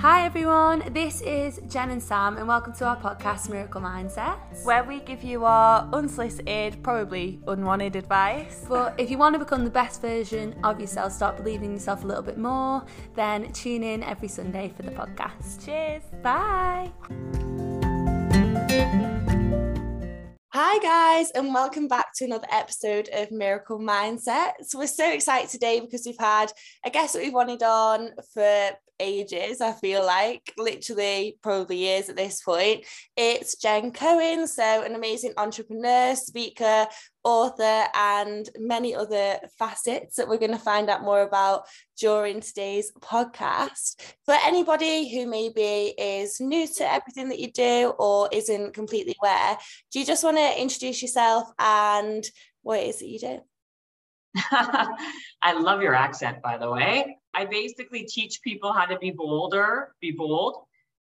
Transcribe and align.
Hi 0.00 0.24
everyone, 0.24 0.82
this 0.94 1.20
is 1.20 1.60
Jen 1.68 1.90
and 1.90 2.02
Sam, 2.02 2.38
and 2.38 2.48
welcome 2.48 2.72
to 2.76 2.86
our 2.86 2.96
podcast 2.96 3.50
Miracle 3.50 3.82
Mindset, 3.82 4.38
where 4.64 4.82
we 4.82 5.00
give 5.00 5.22
you 5.22 5.44
our 5.44 5.86
unsolicited, 5.92 6.82
probably 6.82 7.38
unwanted 7.46 7.96
advice. 7.96 8.64
But 8.66 8.94
if 8.98 9.10
you 9.10 9.18
want 9.18 9.34
to 9.34 9.38
become 9.38 9.62
the 9.62 9.70
best 9.70 10.00
version 10.00 10.58
of 10.64 10.80
yourself, 10.80 11.12
start 11.12 11.36
believing 11.36 11.66
in 11.66 11.72
yourself 11.72 12.02
a 12.02 12.06
little 12.06 12.22
bit 12.22 12.38
more, 12.38 12.82
then 13.14 13.52
tune 13.52 13.82
in 13.82 14.02
every 14.02 14.28
Sunday 14.28 14.72
for 14.74 14.84
the 14.84 14.90
podcast. 14.90 15.62
Cheers. 15.66 16.04
Bye. 16.22 16.90
Hi, 20.54 20.78
guys, 20.78 21.30
and 21.32 21.52
welcome 21.52 21.88
back 21.88 22.06
to 22.16 22.24
another 22.24 22.48
episode 22.50 23.10
of 23.12 23.30
Miracle 23.30 23.78
Mindsets. 23.78 24.74
We're 24.74 24.86
so 24.86 25.12
excited 25.12 25.50
today 25.50 25.78
because 25.80 26.04
we've 26.06 26.16
had 26.18 26.52
a 26.86 26.90
guest 26.90 27.12
that 27.12 27.22
we've 27.22 27.34
wanted 27.34 27.62
on 27.62 28.12
for 28.32 28.70
ages, 29.00 29.60
I 29.60 29.72
feel 29.72 30.04
like, 30.04 30.52
literally 30.56 31.38
probably 31.42 31.78
years 31.78 32.08
at 32.08 32.16
this 32.16 32.42
point. 32.42 32.84
It's 33.16 33.56
Jen 33.56 33.90
Cohen, 33.90 34.46
so 34.46 34.82
an 34.82 34.94
amazing 34.94 35.32
entrepreneur, 35.36 36.14
speaker, 36.14 36.86
author, 37.24 37.84
and 37.94 38.48
many 38.58 38.94
other 38.94 39.38
facets 39.58 40.16
that 40.16 40.28
we're 40.28 40.38
going 40.38 40.52
to 40.52 40.58
find 40.58 40.88
out 40.88 41.02
more 41.02 41.22
about 41.22 41.64
during 41.98 42.40
today's 42.40 42.92
podcast. 43.00 43.96
For 44.24 44.34
anybody 44.44 45.12
who 45.12 45.26
maybe 45.26 45.94
is 45.98 46.40
new 46.40 46.66
to 46.76 46.92
everything 46.92 47.28
that 47.30 47.40
you 47.40 47.50
do 47.50 47.92
or 47.98 48.28
isn't 48.32 48.74
completely 48.74 49.16
aware, 49.22 49.56
do 49.90 49.98
you 49.98 50.06
just 50.06 50.24
want 50.24 50.36
to 50.36 50.60
introduce 50.60 51.02
yourself 51.02 51.48
and 51.58 52.24
what 52.62 52.80
it 52.80 52.88
is 52.88 52.98
that 53.00 53.08
you 53.08 53.18
do? 53.18 53.40
I 55.42 55.52
love 55.58 55.82
your 55.82 55.94
accent, 55.94 56.42
by 56.42 56.58
the 56.58 56.70
way. 56.70 57.18
I 57.34 57.44
basically 57.46 58.04
teach 58.04 58.42
people 58.42 58.72
how 58.72 58.86
to 58.86 58.98
be 58.98 59.10
bolder, 59.10 59.94
be 60.00 60.12
bold. 60.12 60.56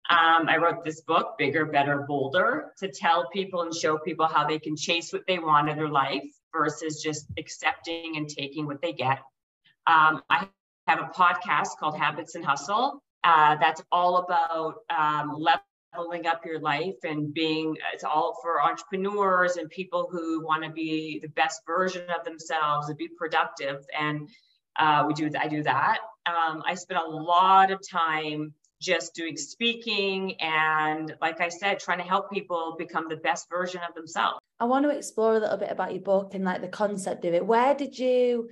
Um, 0.10 0.48
I 0.48 0.58
wrote 0.58 0.86
this 0.86 1.02
book, 1.02 1.36
Bigger, 1.38 1.66
Better, 1.66 2.06
Bolder, 2.08 2.74
to 2.78 2.90
tell 2.90 3.28
people 3.30 3.64
and 3.64 3.74
show 3.74 3.98
people 3.98 4.28
how 4.28 4.46
they 4.46 4.60
can 4.60 4.76
chase 4.76 5.12
what 5.12 5.24
they 5.28 5.40
want 5.40 5.70
in 5.70 5.78
their 5.78 5.90
life 5.90 6.30
versus 6.54 7.02
just 7.02 7.26
accepting 7.38 8.18
and 8.18 8.30
taking 8.30 8.68
what 8.68 8.82
they 8.82 8.94
get. 8.94 9.20
Um, 9.88 10.22
I 10.30 10.48
have 10.88 11.00
a 11.00 11.12
podcast 11.14 11.78
called 11.80 11.98
Habits 11.98 12.36
and 12.36 12.46
Hustle. 12.46 13.02
Uh, 13.24 13.56
that's 13.56 13.82
all 13.92 14.18
about 14.18 14.76
um, 14.96 15.32
leveling 15.98 16.28
up 16.28 16.46
your 16.46 16.60
life 16.60 16.96
and 17.04 17.34
being, 17.34 17.78
it's 17.94 18.04
all 18.04 18.38
for 18.42 18.62
entrepreneurs 18.62 19.58
and 19.58 19.70
people 19.70 20.08
who 20.12 20.46
want 20.46 20.64
to 20.64 20.70
be 20.70 21.20
the 21.22 21.30
best 21.30 21.62
version 21.66 22.10
of 22.10 22.24
themselves 22.26 22.90
and 22.90 22.98
be 22.98 23.08
productive. 23.08 23.86
And 23.98 24.30
uh, 24.78 25.04
we 25.08 25.14
do, 25.14 25.30
I 25.40 25.48
do 25.48 25.64
that. 25.64 26.00
Um, 26.26 26.64
I 26.66 26.76
spend 26.76 27.00
a 27.00 27.10
lot 27.10 27.72
of 27.72 27.80
time 27.88 28.54
just 28.82 29.16
doing 29.16 29.38
speaking 29.38 30.36
and 30.42 31.16
like 31.22 31.40
i 31.40 31.48
said 31.48 31.80
trying 31.80 31.98
to 31.98 32.04
help 32.04 32.30
people 32.30 32.76
become 32.78 33.08
the 33.08 33.16
best 33.16 33.50
version 33.50 33.80
of 33.88 33.96
themselves 33.96 34.38
I 34.60 34.66
want 34.66 34.84
to 34.84 34.90
explore 34.90 35.36
a 35.36 35.40
little 35.40 35.58
bit 35.58 35.72
about 35.72 35.94
your 35.94 36.02
book 36.02 36.34
and 36.34 36.46
like 36.46 36.62
the 36.62 36.68
concept 36.68 37.26
of 37.26 37.34
it. 37.34 37.46
Where 37.46 37.76
did 37.76 37.98
you, 38.00 38.50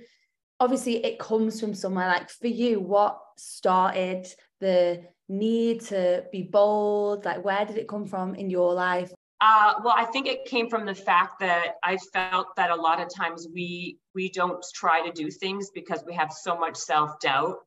obviously, 0.60 1.04
it 1.04 1.18
comes 1.18 1.60
from 1.60 1.74
somewhere 1.74 2.08
like 2.08 2.28
for 2.28 2.46
you, 2.46 2.78
what 2.78 3.18
started 3.36 4.26
the 4.60 5.02
need 5.28 5.80
to 5.82 6.24
be 6.32 6.42
bold? 6.42 7.24
Like, 7.24 7.44
where 7.44 7.64
did 7.64 7.78
it 7.78 7.88
come 7.88 8.06
from 8.06 8.34
in 8.34 8.50
your 8.50 8.74
life? 8.74 9.12
Uh, 9.40 9.74
well, 9.84 9.94
I 9.96 10.04
think 10.06 10.26
it 10.26 10.44
came 10.46 10.70
from 10.70 10.86
the 10.86 10.94
fact 10.94 11.40
that 11.40 11.74
I 11.82 11.98
felt 12.12 12.56
that 12.56 12.70
a 12.70 12.74
lot 12.76 13.00
of 13.00 13.12
times 13.12 13.46
we 13.52 13.98
we 14.14 14.30
don't 14.30 14.64
try 14.74 15.06
to 15.06 15.12
do 15.12 15.30
things 15.30 15.70
because 15.74 16.02
we 16.06 16.14
have 16.14 16.32
so 16.32 16.56
much 16.56 16.76
self 16.76 17.18
doubt, 17.20 17.58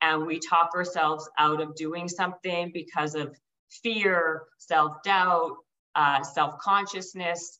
and 0.00 0.26
we 0.26 0.38
talk 0.38 0.70
ourselves 0.76 1.28
out 1.38 1.60
of 1.60 1.74
doing 1.74 2.08
something 2.08 2.70
because 2.72 3.14
of 3.14 3.34
fear, 3.82 4.42
self 4.58 5.02
doubt, 5.02 5.56
uh, 5.96 6.22
self 6.22 6.58
consciousness, 6.58 7.58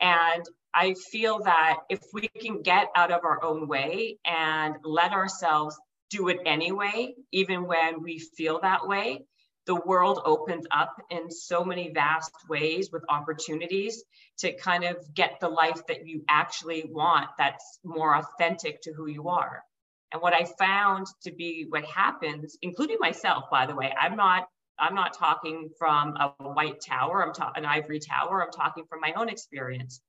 and 0.00 0.44
I 0.74 0.94
feel 1.10 1.40
that 1.40 1.78
if 1.88 2.00
we 2.12 2.28
can 2.28 2.62
get 2.62 2.88
out 2.94 3.10
of 3.10 3.24
our 3.24 3.42
own 3.42 3.66
way 3.66 4.18
and 4.24 4.76
let 4.84 5.12
ourselves 5.12 5.76
do 6.10 6.28
it 6.28 6.38
anyway, 6.46 7.14
even 7.32 7.66
when 7.66 8.02
we 8.02 8.18
feel 8.18 8.60
that 8.60 8.86
way, 8.86 9.24
the 9.66 9.74
world 9.74 10.20
opens 10.24 10.66
up 10.70 10.96
in 11.10 11.30
so 11.30 11.62
many 11.62 11.90
vast 11.92 12.32
ways 12.48 12.90
with 12.90 13.04
opportunities 13.10 14.02
to 14.38 14.52
kind 14.54 14.82
of 14.84 14.96
get 15.12 15.38
the 15.40 15.48
life 15.48 15.86
that 15.88 16.06
you 16.06 16.24
actually 16.28 16.84
want 16.90 17.28
that's 17.36 17.78
more 17.84 18.16
authentic 18.16 18.80
to 18.82 18.94
who 18.94 19.06
you 19.06 19.28
are. 19.28 19.62
And 20.10 20.22
what 20.22 20.32
I 20.32 20.44
found 20.58 21.06
to 21.24 21.32
be 21.32 21.66
what 21.68 21.84
happens, 21.84 22.56
including 22.62 22.96
myself, 22.98 23.44
by 23.50 23.66
the 23.66 23.74
way, 23.74 23.92
I'm 24.00 24.16
not 24.16 24.48
I'm 24.78 24.94
not 24.94 25.18
talking 25.18 25.70
from 25.78 26.16
a 26.16 26.30
white 26.38 26.80
tower, 26.80 27.22
I'm 27.22 27.34
talking 27.34 27.64
an 27.64 27.68
ivory 27.68 27.98
tower, 27.98 28.42
I'm 28.42 28.52
talking 28.52 28.84
from 28.88 29.00
my 29.00 29.12
own 29.14 29.28
experience. 29.28 30.00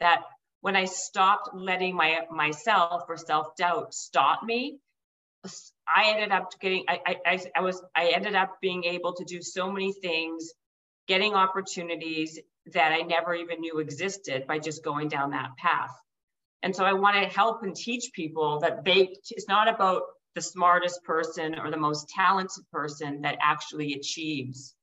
That 0.00 0.22
when 0.60 0.76
I 0.76 0.84
stopped 0.84 1.50
letting 1.54 1.96
my 1.96 2.20
myself 2.30 3.04
or 3.08 3.16
self-doubt 3.16 3.94
stop 3.94 4.44
me, 4.44 4.78
I 5.44 6.10
ended 6.10 6.32
up 6.32 6.50
getting, 6.60 6.84
I, 6.88 7.16
I, 7.24 7.40
I 7.56 7.60
was, 7.60 7.82
I 7.94 8.08
ended 8.08 8.34
up 8.34 8.58
being 8.60 8.84
able 8.84 9.14
to 9.14 9.24
do 9.24 9.40
so 9.40 9.70
many 9.70 9.92
things, 9.92 10.52
getting 11.06 11.34
opportunities 11.34 12.38
that 12.72 12.92
I 12.92 13.02
never 13.02 13.34
even 13.34 13.60
knew 13.60 13.78
existed 13.78 14.46
by 14.46 14.58
just 14.58 14.84
going 14.84 15.08
down 15.08 15.30
that 15.30 15.56
path. 15.56 15.94
And 16.62 16.74
so 16.74 16.84
I 16.84 16.92
want 16.92 17.16
to 17.16 17.28
help 17.28 17.62
and 17.62 17.74
teach 17.74 18.10
people 18.12 18.60
that 18.60 18.84
they, 18.84 19.16
it's 19.30 19.48
not 19.48 19.68
about 19.68 20.02
the 20.34 20.42
smartest 20.42 21.02
person 21.04 21.58
or 21.58 21.70
the 21.70 21.76
most 21.76 22.08
talented 22.08 22.64
person 22.72 23.22
that 23.22 23.38
actually 23.40 23.94
achieves 23.94 24.74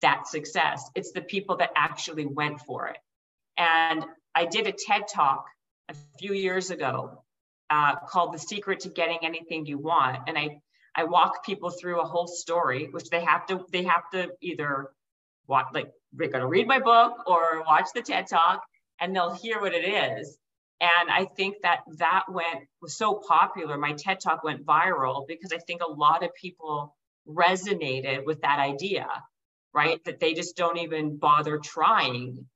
that 0.00 0.26
success. 0.26 0.90
It's 0.94 1.12
the 1.12 1.22
people 1.22 1.56
that 1.58 1.70
actually 1.76 2.26
went 2.26 2.60
for 2.60 2.88
it. 2.88 2.98
And 3.56 4.04
I 4.34 4.46
did 4.46 4.66
a 4.66 4.72
TED 4.72 5.06
talk 5.08 5.44
a 5.88 5.94
few 6.18 6.32
years 6.32 6.70
ago 6.70 7.21
uh, 7.72 7.96
called 8.06 8.34
The 8.34 8.38
Secret 8.38 8.80
to 8.80 8.90
Getting 8.90 9.20
Anything 9.22 9.64
You 9.64 9.78
Want. 9.78 10.18
And 10.26 10.36
I, 10.36 10.60
I 10.94 11.04
walk 11.04 11.44
people 11.44 11.70
through 11.70 12.00
a 12.00 12.04
whole 12.04 12.26
story, 12.26 12.88
which 12.90 13.08
they 13.08 13.24
have 13.24 13.46
to, 13.46 13.64
they 13.72 13.84
have 13.84 14.02
to 14.12 14.28
either 14.42 14.90
watch, 15.46 15.68
like 15.72 15.90
they're 16.12 16.28
gonna 16.28 16.46
read 16.46 16.66
my 16.66 16.80
book 16.80 17.14
or 17.26 17.62
watch 17.66 17.86
the 17.94 18.02
TED 18.02 18.26
talk 18.26 18.62
and 19.00 19.16
they'll 19.16 19.34
hear 19.34 19.58
what 19.58 19.72
it 19.72 19.88
is. 19.88 20.36
And 20.82 21.10
I 21.10 21.24
think 21.24 21.56
that 21.62 21.80
that 21.96 22.24
went, 22.28 22.66
was 22.82 22.98
so 22.98 23.22
popular. 23.26 23.78
My 23.78 23.94
TED 23.94 24.20
talk 24.20 24.44
went 24.44 24.66
viral 24.66 25.26
because 25.26 25.52
I 25.52 25.58
think 25.58 25.80
a 25.80 25.90
lot 25.90 26.22
of 26.24 26.34
people 26.34 26.94
resonated 27.26 28.26
with 28.26 28.42
that 28.42 28.58
idea, 28.58 29.06
right? 29.72 29.98
That 30.04 30.20
they 30.20 30.34
just 30.34 30.56
don't 30.56 30.78
even 30.78 31.16
bother 31.16 31.56
trying 31.56 32.46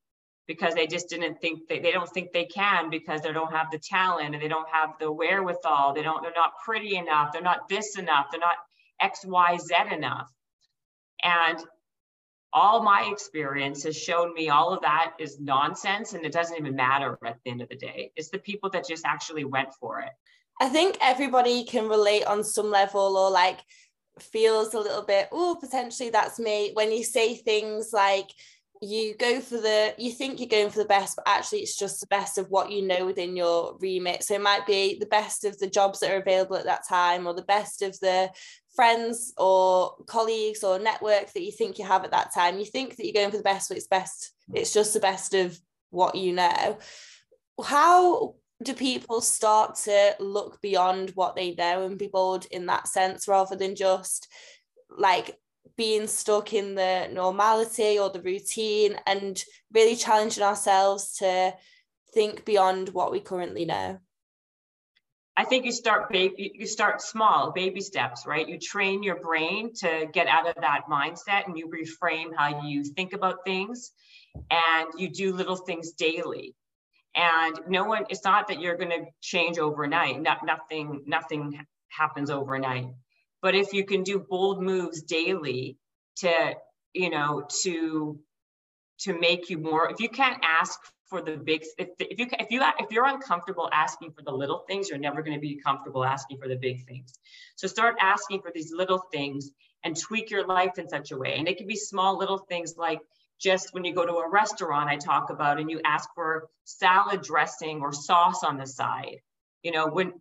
because 0.47 0.75
they 0.75 0.87
just 0.87 1.09
didn't 1.09 1.41
think 1.41 1.69
they, 1.69 1.79
they 1.81 1.93
don't 1.93 2.09
think 2.09 2.33
they 2.33 2.45
can 2.45 2.91
because 2.91 3.21
they 3.23 3.33
don't 3.33 3.53
have 3.53 3.71
the 3.71 3.79
talent 3.79 4.35
and 4.35 4.43
they 4.43 4.49
don't 4.49 4.69
have 4.69 4.91
the 5.01 5.11
wherewithal. 5.11 5.95
They 5.95 6.03
don't 6.03 6.23
they're 6.23 6.33
not 6.35 6.53
pretty 6.65 6.97
enough. 6.97 7.33
They're 7.33 7.43
not 7.43 7.69
this 7.69 7.99
enough. 7.99 8.27
They're 8.31 8.41
not 8.41 8.57
xyz 9.03 9.93
enough. 9.93 10.33
And 11.23 11.59
all 12.53 12.83
my 12.83 13.11
experience 13.13 13.83
has 13.83 13.97
shown 13.97 14.33
me 14.33 14.49
all 14.49 14.73
of 14.73 14.81
that 14.83 15.13
is 15.19 15.41
nonsense 15.41 16.15
and 16.15 16.25
it 16.25 16.33
doesn't 16.33 16.57
even 16.57 16.75
matter 16.75 17.19
at 17.27 17.39
the 17.45 17.51
end 17.51 17.61
of 17.61 17.69
the 17.69 17.77
day. 17.77 18.13
It's 18.17 18.31
the 18.31 18.39
people 18.39 18.71
that 18.71 18.87
just 18.87 19.05
actually 19.05 19.45
went 19.45 19.75
for 19.75 20.01
it. 20.01 20.11
I 20.61 20.69
think 20.71 20.97
everybody 21.03 21.65
can 21.65 21.89
relate 21.89 22.25
on 22.25 22.43
some 22.43 22.71
level 22.71 23.17
or 23.19 23.31
like 23.31 23.61
feels 24.19 24.73
a 24.73 24.81
little 24.81 25.03
bit, 25.03 25.29
oh, 25.33 25.59
potentially 25.61 26.09
that's 26.09 26.39
me. 26.39 26.71
When 26.73 26.91
you 26.93 27.05
say 27.05 27.35
things 27.35 27.93
like, 27.93 28.31
you 28.83 29.17
go 29.17 29.41
for 29.41 29.57
the 29.57 29.95
you 29.99 30.11
think 30.11 30.39
you're 30.39 30.49
going 30.49 30.71
for 30.71 30.79
the 30.79 30.85
best 30.85 31.17
but 31.17 31.27
actually 31.27 31.61
it's 31.61 31.77
just 31.77 32.01
the 32.01 32.07
best 32.09 32.39
of 32.39 32.51
what 32.51 32.71
you 32.71 32.87
know 32.87 33.07
within 33.07 33.37
your 33.37 33.77
remit. 33.81 34.23
So 34.23 34.35
it 34.35 34.43
might 34.43 34.67
be 34.67 34.99
the 34.99 35.07
best 35.07 35.45
of 35.45 35.59
the 35.59 35.69
jobs 35.69 36.01
that 36.01 36.11
are 36.11 36.21
available 36.21 36.57
at 36.57 36.65
that 36.65 36.87
time 36.89 37.27
or 37.27 37.35
the 37.35 37.43
best 37.43 37.83
of 37.83 37.99
the 38.01 38.31
friends 38.75 39.33
or 39.39 39.95
colleagues 40.07 40.63
or 40.63 40.79
network 40.79 41.33
that 41.33 41.43
you 41.43 41.53
think 41.53 41.79
you 41.79 41.87
have 41.87 42.05
at 42.05 42.11
that 42.11 42.35
time. 42.35 42.59
You 42.59 42.67
think 42.67 42.97
that 42.97 43.07
you're 43.07 43.15
going 43.15 43.31
for 43.31 43.39
the 43.39 43.43
best 43.43 43.69
but 43.69 43.79
it's 43.79 43.87
best 43.87 44.33
it's 44.53 44.73
just 44.73 44.95
the 44.95 45.01
best 45.01 45.35
of 45.35 45.59
what 45.91 46.15
you 46.15 46.33
know. 46.33 46.79
How 47.63 48.35
do 48.63 48.75
people 48.75 49.21
start 49.21 49.77
to 49.77 50.17
look 50.19 50.61
beyond 50.63 51.11
what 51.11 51.37
they 51.37 51.55
know 51.55 51.85
and 51.85 51.99
be 51.99 52.09
bold 52.09 52.47
in 52.51 52.67
that 52.67 52.89
sense 52.89 53.29
rather 53.29 53.57
than 53.57 53.75
just 53.75 54.29
like 54.91 55.39
being 55.77 56.07
stuck 56.07 56.53
in 56.53 56.75
the 56.75 57.09
normality 57.13 57.99
or 57.99 58.11
the 58.11 58.23
routine 58.23 58.97
and 59.07 59.43
really 59.73 59.97
challenging 59.97 60.43
ourselves 60.43 61.17
to 61.19 61.55
think 62.15 62.45
beyond 62.45 62.91
what 62.91 63.11
we 63.13 63.21
currently 63.21 63.65
know 63.65 63.99
I 65.39 65.45
think 65.45 65.67
you 65.67 65.73
start 65.73 66.09
baby, 66.09 66.51
you 66.55 66.67
start 66.67 67.03
small, 67.03 67.53
baby 67.53 67.83
steps, 67.83 68.25
right? 68.27 68.49
You 68.49 68.59
train 68.59 69.03
your 69.03 69.21
brain 69.21 69.75
to 69.81 70.07
get 70.11 70.29
out 70.29 70.49
of 70.49 70.55
that 70.63 70.85
mindset 70.91 71.47
and 71.47 71.59
you 71.59 71.69
reframe 71.69 72.31
how 72.35 72.63
you 72.63 72.83
think 72.83 73.13
about 73.13 73.45
things 73.45 73.93
and 74.51 74.89
you 74.97 75.11
do 75.11 75.35
little 75.35 75.57
things 75.57 75.93
daily. 75.93 76.55
And 77.15 77.59
no 77.69 77.85
one, 77.85 78.07
it's 78.09 78.25
not 78.25 78.49
that 78.49 78.61
you're 78.61 78.79
going 78.79 78.91
to 78.91 79.05
change 79.21 79.59
overnight. 79.59 80.23
Not, 80.23 80.39
nothing, 80.45 81.03
nothing 81.07 81.61
happens 81.89 82.31
overnight 82.31 82.87
But 83.47 83.55
if 83.55 83.73
you 83.73 83.85
can 83.85 84.03
do 84.03 84.19
bold 84.19 84.61
moves 84.61 85.03
daily 85.03 85.79
to, 86.17 86.55
you 86.95 87.11
know, 87.11 87.47
to 87.63 88.19
to 89.03 89.21
make 89.21 89.51
you 89.51 89.59
more, 89.59 89.89
if 89.89 90.01
you 90.01 90.09
can't 90.09 90.43
ask 90.43 90.81
for 91.05 91.23
the 91.23 91.37
big, 91.37 91.65
if, 91.79 91.91
if 92.01 92.19
you 92.19 92.27
if 92.41 92.51
you 92.51 92.61
if 92.81 92.91
you're 92.91 93.07
uncomfortable 93.07 93.71
asking 93.73 94.11
for 94.15 94.23
the 94.23 94.33
little 94.33 94.65
things, 94.67 94.89
you're 94.89 94.99
never 94.99 95.23
going 95.23 95.37
to 95.37 95.41
be 95.41 95.61
comfortable 95.65 96.05
asking 96.05 96.39
for 96.39 96.49
the 96.49 96.57
big 96.57 96.85
things. 96.89 97.13
So 97.55 97.69
start 97.69 97.95
asking 98.01 98.41
for 98.43 98.51
these 98.53 98.73
little 98.73 98.99
things 99.13 99.53
and 99.85 99.97
tweak 99.97 100.29
your 100.29 100.45
life 100.45 100.77
in 100.77 100.89
such 100.89 101.13
a 101.13 101.17
way. 101.17 101.37
And 101.39 101.47
it 101.47 101.57
can 101.57 101.69
be 101.69 101.77
small 101.77 102.19
little 102.19 102.39
things 102.39 102.75
like 102.77 102.99
just 103.39 103.73
when 103.73 103.85
you 103.85 103.95
go 103.95 104.05
to 104.05 104.15
a 104.15 104.29
restaurant, 104.29 104.91
I 104.91 104.97
talk 104.97 105.31
about, 105.31 105.61
and 105.61 105.71
you 105.71 105.81
ask 105.85 106.09
for 106.17 106.49
salad 106.65 107.23
dressing 107.23 107.81
or 107.81 107.93
sauce 107.93 108.43
on 108.43 108.59
the 108.59 108.67
side. 108.67 109.21
You 109.67 109.73
know, 109.73 109.89
when 109.89 110.13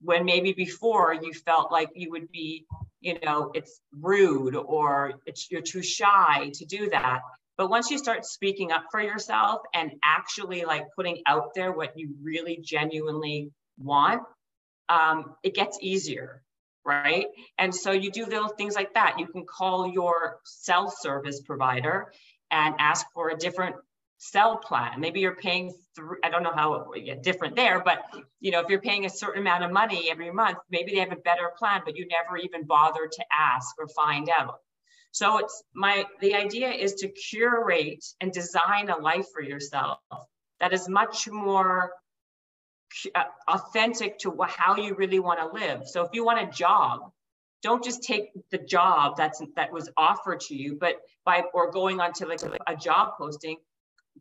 when 0.00 0.24
maybe 0.24 0.52
before 0.52 1.12
you 1.12 1.32
felt 1.32 1.72
like 1.72 1.88
you 1.96 2.08
would 2.12 2.30
be, 2.30 2.66
you 3.00 3.18
know, 3.24 3.50
it's 3.52 3.80
rude 3.98 4.54
or 4.54 5.14
it's 5.26 5.50
you're 5.50 5.60
too 5.60 5.82
shy 5.82 6.52
to 6.54 6.64
do 6.66 6.88
that. 6.90 7.18
But 7.58 7.68
once 7.68 7.90
you 7.90 7.98
start 7.98 8.24
speaking 8.24 8.70
up 8.70 8.84
for 8.92 9.00
yourself 9.00 9.62
and 9.74 9.90
actually 10.04 10.64
like 10.64 10.84
putting 10.94 11.20
out 11.26 11.48
there 11.56 11.72
what 11.72 11.98
you 11.98 12.14
really 12.22 12.60
genuinely 12.62 13.50
want, 13.76 14.22
um, 14.88 15.34
it 15.42 15.56
gets 15.56 15.76
easier 15.82 16.40
right? 16.84 17.26
And 17.58 17.74
so 17.74 17.90
you 17.90 18.10
do 18.10 18.24
little 18.24 18.48
things 18.48 18.74
like 18.74 18.94
that. 18.94 19.16
You 19.18 19.26
can 19.26 19.44
call 19.44 19.92
your 19.92 20.38
cell 20.44 20.90
service 20.90 21.40
provider 21.42 22.10
and 22.50 22.74
ask 22.78 23.04
for 23.12 23.30
a 23.30 23.36
different 23.36 23.76
cell 24.22 24.58
plan. 24.58 25.00
Maybe 25.00 25.20
you're 25.20 25.34
paying 25.34 25.74
through, 25.96 26.18
I 26.22 26.28
don't 26.28 26.42
know 26.42 26.52
how 26.54 26.92
different 27.22 27.56
there, 27.56 27.82
but 27.82 28.02
you 28.38 28.50
know, 28.50 28.60
if 28.60 28.68
you're 28.68 28.80
paying 28.80 29.06
a 29.06 29.10
certain 29.10 29.40
amount 29.40 29.64
of 29.64 29.72
money 29.72 30.10
every 30.10 30.30
month, 30.30 30.58
maybe 30.70 30.92
they 30.92 30.98
have 30.98 31.10
a 31.10 31.16
better 31.16 31.50
plan, 31.58 31.80
but 31.86 31.96
you 31.96 32.06
never 32.06 32.36
even 32.36 32.66
bother 32.66 33.08
to 33.10 33.24
ask 33.36 33.74
or 33.78 33.88
find 33.88 34.28
out. 34.28 34.58
So 35.12 35.38
it's 35.38 35.64
my, 35.74 36.04
the 36.20 36.34
idea 36.34 36.68
is 36.68 36.94
to 36.96 37.08
curate 37.08 38.04
and 38.20 38.30
design 38.30 38.90
a 38.90 38.98
life 38.98 39.26
for 39.32 39.42
yourself 39.42 39.98
that 40.60 40.74
is 40.74 40.86
much 40.86 41.26
more 41.26 41.90
uh, 43.14 43.24
authentic 43.48 44.18
to 44.18 44.36
how 44.46 44.76
you 44.76 44.94
really 44.96 45.18
want 45.18 45.40
to 45.40 45.46
live. 45.58 45.88
So 45.88 46.02
if 46.02 46.10
you 46.12 46.26
want 46.26 46.46
a 46.46 46.52
job, 46.52 47.10
don't 47.62 47.82
just 47.82 48.02
take 48.02 48.30
the 48.50 48.58
job 48.58 49.16
that's 49.16 49.42
that 49.56 49.72
was 49.72 49.88
offered 49.96 50.40
to 50.40 50.54
you, 50.54 50.76
but 50.78 50.96
by 51.24 51.44
or 51.54 51.70
going 51.70 52.00
onto 52.00 52.26
like 52.26 52.40
a 52.66 52.76
job 52.76 53.14
posting, 53.18 53.56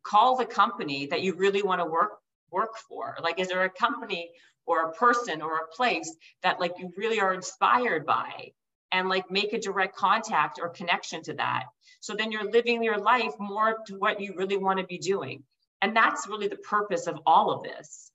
call 0.03 0.37
the 0.37 0.45
company 0.45 1.07
that 1.07 1.21
you 1.21 1.35
really 1.35 1.63
want 1.63 1.81
to 1.81 1.85
work 1.85 2.19
work 2.51 2.75
for. 2.87 3.15
Like, 3.21 3.39
is 3.39 3.47
there 3.47 3.63
a 3.63 3.69
company 3.69 4.31
or 4.65 4.83
a 4.83 4.93
person 4.93 5.41
or 5.41 5.57
a 5.57 5.67
place 5.75 6.15
that 6.41 6.59
like 6.59 6.73
you 6.79 6.91
really 6.97 7.19
are 7.19 7.33
inspired 7.33 8.05
by? 8.05 8.51
And 8.91 9.07
like 9.07 9.29
make 9.29 9.53
a 9.53 9.59
direct 9.59 9.95
contact 9.95 10.59
or 10.59 10.69
connection 10.69 11.21
to 11.23 11.33
that. 11.33 11.65
So 11.99 12.15
then 12.15 12.31
you're 12.31 12.49
living 12.49 12.81
your 12.81 12.97
life 12.97 13.33
more 13.39 13.77
to 13.85 13.99
what 13.99 14.19
you 14.19 14.33
really 14.35 14.57
want 14.57 14.79
to 14.79 14.85
be 14.85 14.97
doing. 14.97 15.43
And 15.79 15.95
that's 15.95 16.27
really 16.27 16.47
the 16.47 16.57
purpose 16.57 17.05
of 17.05 17.19
all 17.23 17.51
of 17.51 17.61
this. 17.61 18.11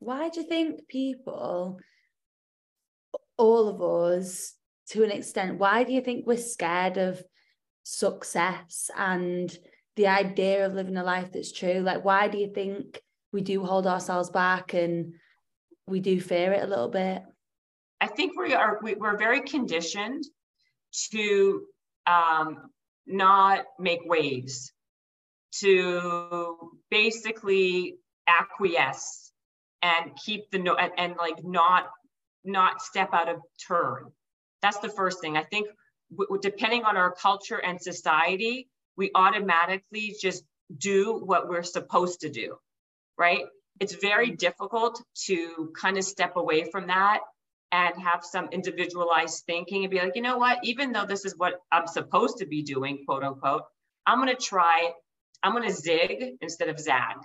Why 0.00 0.28
do 0.28 0.42
you 0.42 0.46
think 0.46 0.86
people 0.86 1.80
all 3.38 3.68
of 3.68 3.80
us 3.82 4.54
to 4.88 5.02
an 5.02 5.10
extent 5.10 5.58
why 5.58 5.84
do 5.84 5.92
you 5.92 6.00
think 6.00 6.26
we're 6.26 6.36
scared 6.36 6.96
of 6.96 7.22
success 7.82 8.90
and 8.96 9.58
the 9.96 10.06
idea 10.06 10.66
of 10.66 10.74
living 10.74 10.96
a 10.96 11.04
life 11.04 11.32
that's 11.32 11.52
true 11.52 11.80
like 11.80 12.04
why 12.04 12.28
do 12.28 12.38
you 12.38 12.52
think 12.52 13.00
we 13.32 13.40
do 13.40 13.64
hold 13.64 13.86
ourselves 13.86 14.30
back 14.30 14.74
and 14.74 15.14
we 15.86 16.00
do 16.00 16.20
fear 16.20 16.52
it 16.52 16.62
a 16.62 16.66
little 16.66 16.88
bit 16.88 17.22
i 18.00 18.06
think 18.06 18.38
we 18.38 18.54
are 18.54 18.78
we, 18.82 18.94
are 18.96 19.16
very 19.16 19.40
conditioned 19.40 20.24
to 21.10 21.62
um, 22.06 22.70
not 23.06 23.64
make 23.78 24.00
waves 24.04 24.72
to 25.52 26.72
basically 26.90 27.96
acquiesce 28.26 29.32
and 29.82 30.12
keep 30.24 30.50
the 30.50 30.58
no 30.58 30.74
and, 30.74 30.92
and 30.96 31.16
like 31.16 31.44
not 31.44 31.90
not 32.44 32.82
step 32.82 33.10
out 33.12 33.28
of 33.28 33.40
turn. 33.66 34.10
That's 34.62 34.78
the 34.78 34.88
first 34.88 35.20
thing. 35.20 35.36
I 35.36 35.44
think 35.44 35.68
w- 36.16 36.40
depending 36.40 36.84
on 36.84 36.96
our 36.96 37.12
culture 37.12 37.58
and 37.58 37.80
society, 37.80 38.68
we 39.02 39.10
automatically 39.16 40.14
just 40.20 40.44
do 40.74 41.20
what 41.24 41.48
we're 41.48 41.64
supposed 41.64 42.20
to 42.20 42.30
do, 42.30 42.56
right? 43.18 43.42
It's 43.80 43.96
very 43.96 44.28
mm-hmm. 44.28 44.36
difficult 44.36 45.02
to 45.26 45.72
kind 45.76 45.98
of 45.98 46.04
step 46.04 46.36
away 46.36 46.70
from 46.70 46.86
that 46.86 47.18
and 47.72 48.00
have 48.00 48.20
some 48.22 48.48
individualized 48.52 49.42
thinking 49.44 49.82
and 49.82 49.90
be 49.90 49.98
like, 49.98 50.14
you 50.14 50.22
know 50.22 50.36
what, 50.36 50.58
even 50.62 50.92
though 50.92 51.04
this 51.04 51.24
is 51.24 51.34
what 51.36 51.54
I'm 51.72 51.88
supposed 51.88 52.38
to 52.38 52.46
be 52.46 52.62
doing, 52.62 53.04
quote 53.04 53.24
unquote, 53.24 53.62
I'm 54.06 54.18
going 54.22 54.34
to 54.36 54.40
try, 54.40 54.92
I'm 55.42 55.50
going 55.50 55.68
to 55.68 55.74
zig 55.74 56.36
instead 56.40 56.68
of 56.68 56.78
zag, 56.78 57.16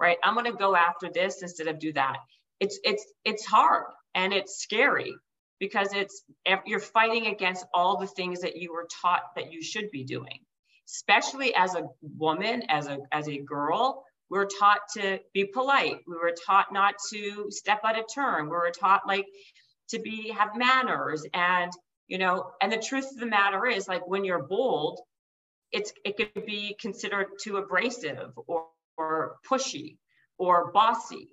right? 0.00 0.16
I'm 0.24 0.32
going 0.32 0.50
to 0.50 0.56
go 0.56 0.74
after 0.74 1.10
this 1.12 1.42
instead 1.42 1.66
of 1.66 1.78
do 1.78 1.92
that. 1.92 2.16
It's, 2.60 2.78
it's, 2.82 3.04
it's 3.26 3.44
hard 3.44 3.84
and 4.14 4.32
it's 4.32 4.56
scary 4.56 5.14
because 5.60 5.88
it's 5.92 6.22
you're 6.64 6.80
fighting 6.80 7.26
against 7.26 7.66
all 7.74 7.98
the 7.98 8.06
things 8.06 8.40
that 8.40 8.56
you 8.56 8.72
were 8.72 8.88
taught 9.02 9.34
that 9.36 9.52
you 9.52 9.62
should 9.62 9.90
be 9.90 10.04
doing 10.04 10.40
especially 10.86 11.54
as 11.54 11.74
a 11.74 11.88
woman 12.02 12.62
as 12.68 12.86
a 12.86 12.98
as 13.12 13.28
a 13.28 13.38
girl 13.38 14.04
we 14.28 14.38
we're 14.38 14.46
taught 14.46 14.80
to 14.94 15.20
be 15.32 15.44
polite. 15.44 15.98
We 16.06 16.16
were 16.16 16.34
taught 16.46 16.72
not 16.72 16.94
to 17.12 17.46
step 17.50 17.80
out 17.84 17.98
of 17.98 18.06
turn. 18.12 18.46
We 18.46 18.50
were 18.50 18.72
taught 18.72 19.06
like 19.06 19.26
to 19.90 20.00
be 20.00 20.30
have 20.30 20.56
manners. 20.56 21.24
And 21.32 21.72
you 22.08 22.18
know 22.18 22.50
and 22.60 22.72
the 22.72 22.78
truth 22.78 23.10
of 23.12 23.18
the 23.18 23.26
matter 23.26 23.66
is 23.66 23.88
like 23.88 24.06
when 24.06 24.24
you're 24.24 24.42
bold 24.42 25.00
it's 25.72 25.92
it 26.04 26.16
could 26.16 26.46
be 26.46 26.76
considered 26.80 27.26
too 27.40 27.56
abrasive 27.56 28.32
or, 28.46 28.66
or 28.96 29.36
pushy 29.48 29.96
or 30.38 30.70
bossy. 30.72 31.28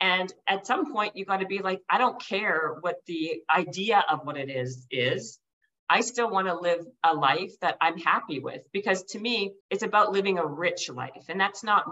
And 0.00 0.30
at 0.46 0.66
some 0.66 0.92
point, 0.92 1.16
you 1.16 1.24
got 1.24 1.38
to 1.38 1.46
be 1.46 1.60
like, 1.60 1.80
I 1.88 1.96
don't 1.96 2.20
care 2.20 2.76
what 2.80 2.96
the 3.06 3.40
idea 3.48 4.04
of 4.10 4.26
what 4.26 4.36
it 4.36 4.50
is 4.50 4.86
is. 4.90 5.38
I 5.88 6.00
still 6.00 6.30
want 6.30 6.48
to 6.48 6.54
live 6.54 6.84
a 7.04 7.14
life 7.14 7.52
that 7.60 7.76
I'm 7.80 7.98
happy 7.98 8.40
with 8.40 8.62
because 8.72 9.04
to 9.10 9.18
me, 9.18 9.52
it's 9.70 9.82
about 9.82 10.12
living 10.12 10.38
a 10.38 10.46
rich 10.46 10.90
life. 10.90 11.26
And 11.28 11.40
that's 11.40 11.62
not, 11.62 11.84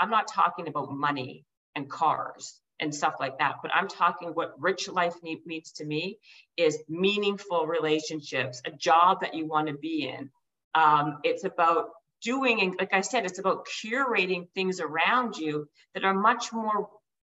I'm 0.00 0.10
not 0.10 0.28
talking 0.28 0.68
about 0.68 0.90
money 0.90 1.44
and 1.74 1.88
cars 1.90 2.58
and 2.80 2.94
stuff 2.94 3.14
like 3.20 3.38
that, 3.38 3.56
but 3.62 3.70
I'm 3.74 3.88
talking 3.88 4.30
what 4.30 4.54
rich 4.58 4.88
life 4.88 5.14
need, 5.22 5.46
means 5.46 5.72
to 5.72 5.84
me 5.84 6.18
is 6.56 6.82
meaningful 6.88 7.66
relationships, 7.66 8.62
a 8.66 8.70
job 8.70 9.20
that 9.20 9.34
you 9.34 9.46
want 9.46 9.68
to 9.68 9.74
be 9.74 10.08
in. 10.08 10.30
Um, 10.74 11.18
it's 11.22 11.44
about 11.44 11.90
doing, 12.22 12.60
and 12.60 12.74
like 12.78 12.94
I 12.94 13.02
said, 13.02 13.26
it's 13.26 13.38
about 13.38 13.66
curating 13.66 14.48
things 14.54 14.80
around 14.80 15.36
you 15.36 15.68
that 15.94 16.04
are 16.04 16.14
much 16.14 16.52
more 16.52 16.88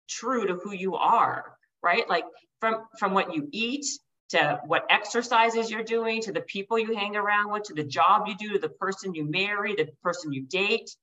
true 0.07 0.45
to 0.45 0.55
who 0.55 0.73
you 0.73 0.95
are, 0.95 1.57
right? 1.81 2.07
Like 2.07 2.25
from 2.59 2.85
from 2.99 3.13
what 3.13 3.33
you 3.33 3.49
eat 3.51 3.85
to 4.33 4.59
what 4.65 4.85
exercises 4.89 5.69
you're 5.69 5.83
doing 5.83 6.21
to 6.21 6.31
the 6.31 6.41
people 6.41 6.79
you 6.79 6.95
hang 6.95 7.15
around 7.15 7.51
with 7.51 7.63
to 7.63 7.73
the 7.73 7.83
job 7.83 8.27
you 8.27 8.35
do 8.35 8.53
to 8.53 8.59
the 8.59 8.69
person 8.69 9.13
you 9.13 9.23
marry, 9.29 9.75
the 9.75 9.87
person 10.01 10.33
you 10.33 10.41
date. 10.41 10.95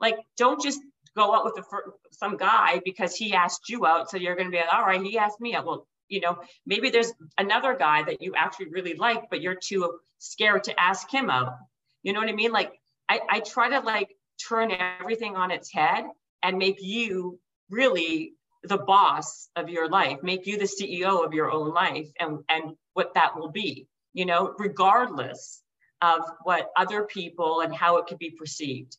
Like 0.00 0.16
don't 0.36 0.60
just 0.62 0.80
go 1.14 1.34
out 1.34 1.44
with 1.44 1.54
the, 1.54 1.64
some 2.12 2.36
guy 2.36 2.80
because 2.84 3.14
he 3.14 3.34
asked 3.34 3.68
you 3.68 3.84
out. 3.84 4.10
So 4.10 4.16
you're 4.16 4.36
going 4.36 4.48
to 4.48 4.50
be 4.50 4.58
like, 4.58 4.72
all 4.72 4.86
right, 4.86 5.02
he 5.02 5.18
asked 5.18 5.40
me 5.40 5.54
out. 5.54 5.66
Well, 5.66 5.86
you 6.08 6.20
know, 6.20 6.38
maybe 6.64 6.88
there's 6.88 7.12
another 7.36 7.74
guy 7.74 8.02
that 8.04 8.22
you 8.22 8.34
actually 8.34 8.68
really 8.70 8.94
like, 8.94 9.28
but 9.28 9.42
you're 9.42 9.54
too 9.54 9.98
scared 10.18 10.64
to 10.64 10.80
ask 10.80 11.12
him 11.12 11.28
out. 11.28 11.56
You 12.02 12.14
know 12.14 12.20
what 12.20 12.30
I 12.30 12.32
mean? 12.32 12.52
Like 12.52 12.72
I, 13.08 13.20
I 13.28 13.40
try 13.40 13.68
to 13.70 13.80
like 13.80 14.16
turn 14.48 14.72
everything 14.72 15.36
on 15.36 15.50
its 15.50 15.70
head 15.72 16.04
and 16.42 16.56
make 16.56 16.78
you 16.80 17.38
really 17.68 18.32
the 18.68 18.78
boss 18.78 19.48
of 19.56 19.68
your 19.68 19.88
life, 19.88 20.18
make 20.22 20.46
you 20.46 20.58
the 20.58 20.64
CEO 20.64 21.24
of 21.24 21.32
your 21.32 21.50
own 21.50 21.72
life 21.72 22.08
and, 22.20 22.40
and 22.48 22.74
what 22.94 23.14
that 23.14 23.36
will 23.36 23.50
be, 23.50 23.86
you 24.14 24.26
know, 24.26 24.54
regardless 24.58 25.62
of 26.00 26.20
what 26.44 26.70
other 26.76 27.04
people 27.04 27.60
and 27.60 27.74
how 27.74 27.96
it 27.96 28.06
could 28.06 28.18
be 28.18 28.30
perceived. 28.30 28.96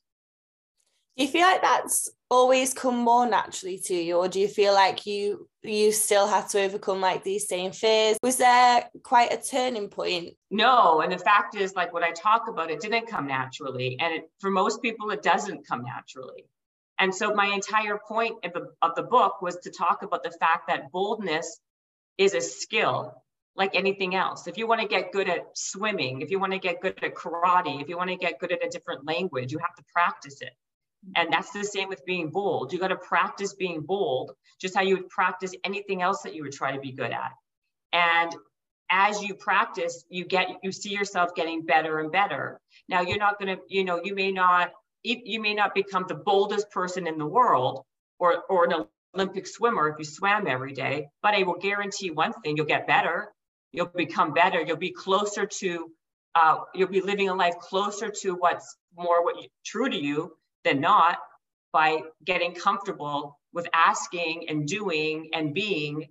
Do 1.17 1.25
you 1.25 1.31
feel 1.31 1.41
like 1.41 1.61
that's 1.61 2.09
always 2.29 2.73
come 2.73 2.95
more 2.97 3.27
naturally 3.27 3.77
to 3.79 3.93
you, 3.93 4.15
or 4.15 4.29
do 4.29 4.39
you 4.39 4.47
feel 4.47 4.73
like 4.73 5.05
you 5.05 5.49
you 5.61 5.91
still 5.91 6.27
had 6.27 6.47
to 6.49 6.61
overcome 6.61 7.01
like 7.01 7.25
these 7.25 7.45
same 7.45 7.73
fears? 7.73 8.17
Was 8.23 8.37
there 8.37 8.89
quite 9.03 9.33
a 9.33 9.37
turning 9.37 9.89
point? 9.89 10.35
No, 10.49 11.01
and 11.01 11.11
the 11.11 11.17
fact 11.17 11.55
is, 11.55 11.75
like 11.75 11.91
what 11.91 12.03
I 12.03 12.11
talk 12.11 12.47
about, 12.47 12.71
it 12.71 12.79
didn't 12.79 13.07
come 13.07 13.27
naturally, 13.27 13.97
and 13.99 14.13
it, 14.13 14.31
for 14.39 14.49
most 14.49 14.81
people, 14.81 15.09
it 15.11 15.21
doesn't 15.21 15.67
come 15.67 15.83
naturally. 15.83 16.45
And 16.99 17.15
so 17.15 17.33
my 17.33 17.47
entire 17.47 17.97
point 17.97 18.43
of 18.43 18.53
the, 18.53 18.71
of 18.81 18.95
the 18.95 19.03
book 19.03 19.41
was 19.41 19.55
to 19.63 19.71
talk 19.71 20.03
about 20.03 20.23
the 20.23 20.31
fact 20.31 20.67
that 20.67 20.91
boldness 20.91 21.59
is 22.17 22.33
a 22.33 22.41
skill 22.41 23.23
like 23.55 23.75
anything 23.75 24.15
else. 24.15 24.47
If 24.47 24.57
you 24.57 24.67
want 24.67 24.81
to 24.81 24.87
get 24.87 25.11
good 25.11 25.29
at 25.29 25.47
swimming, 25.53 26.21
if 26.21 26.29
you 26.29 26.39
want 26.39 26.53
to 26.53 26.59
get 26.59 26.81
good 26.81 27.01
at 27.01 27.15
karate, 27.15 27.81
if 27.81 27.89
you 27.89 27.97
want 27.97 28.09
to 28.09 28.15
get 28.15 28.39
good 28.39 28.51
at 28.51 28.65
a 28.65 28.69
different 28.69 29.05
language, 29.05 29.51
you 29.51 29.59
have 29.59 29.75
to 29.75 29.83
practice 29.93 30.41
it. 30.41 30.51
And 31.15 31.31
that's 31.31 31.51
the 31.51 31.63
same 31.63 31.87
with 31.87 32.05
being 32.05 32.29
bold. 32.29 32.73
You 32.73 32.79
got 32.79 32.89
to 32.89 32.97
practice 32.97 33.53
being 33.53 33.81
bold, 33.81 34.31
just 34.59 34.75
how 34.75 34.81
you 34.81 34.97
would 34.97 35.09
practice 35.09 35.53
anything 35.63 36.01
else 36.01 36.21
that 36.23 36.35
you 36.35 36.43
would 36.43 36.51
try 36.51 36.73
to 36.73 36.79
be 36.79 36.91
good 36.91 37.11
at. 37.11 37.31
And 37.93 38.35
as 38.89 39.21
you 39.21 39.35
practice, 39.35 40.03
you 40.09 40.25
get 40.25 40.47
you 40.63 40.71
see 40.71 40.89
yourself 40.89 41.35
getting 41.35 41.65
better 41.65 41.99
and 41.99 42.11
better. 42.11 42.59
Now 42.87 43.01
you're 43.01 43.17
not 43.17 43.39
going 43.39 43.55
to, 43.55 43.61
you 43.67 43.83
know, 43.85 44.01
you 44.03 44.13
may 44.13 44.31
not 44.31 44.71
you 45.03 45.41
may 45.41 45.53
not 45.53 45.73
become 45.73 46.05
the 46.07 46.15
boldest 46.15 46.69
person 46.71 47.07
in 47.07 47.17
the 47.17 47.25
world 47.25 47.83
or 48.19 48.43
or 48.49 48.65
an 48.65 48.85
Olympic 49.15 49.47
swimmer 49.47 49.89
if 49.89 49.95
you 49.97 50.05
swam 50.05 50.47
every 50.47 50.73
day, 50.73 51.07
but 51.21 51.33
I 51.33 51.43
will 51.43 51.57
guarantee 51.57 52.11
one 52.11 52.33
thing: 52.33 52.57
you'll 52.57 52.65
get 52.65 52.87
better. 52.87 53.33
You'll 53.71 53.87
become 53.87 54.33
better. 54.33 54.61
You'll 54.61 54.77
be 54.77 54.91
closer 54.91 55.45
to. 55.45 55.91
Uh, 56.35 56.59
you'll 56.75 56.89
be 56.89 57.01
living 57.01 57.29
a 57.29 57.33
life 57.33 57.57
closer 57.59 58.11
to 58.21 58.35
what's 58.35 58.77
more 58.95 59.23
what 59.23 59.41
you, 59.41 59.49
true 59.65 59.89
to 59.89 59.97
you 59.97 60.33
than 60.63 60.79
not 60.79 61.17
by 61.71 62.01
getting 62.23 62.53
comfortable 62.53 63.39
with 63.51 63.67
asking 63.73 64.45
and 64.47 64.67
doing 64.67 65.29
and 65.33 65.53
being 65.53 66.07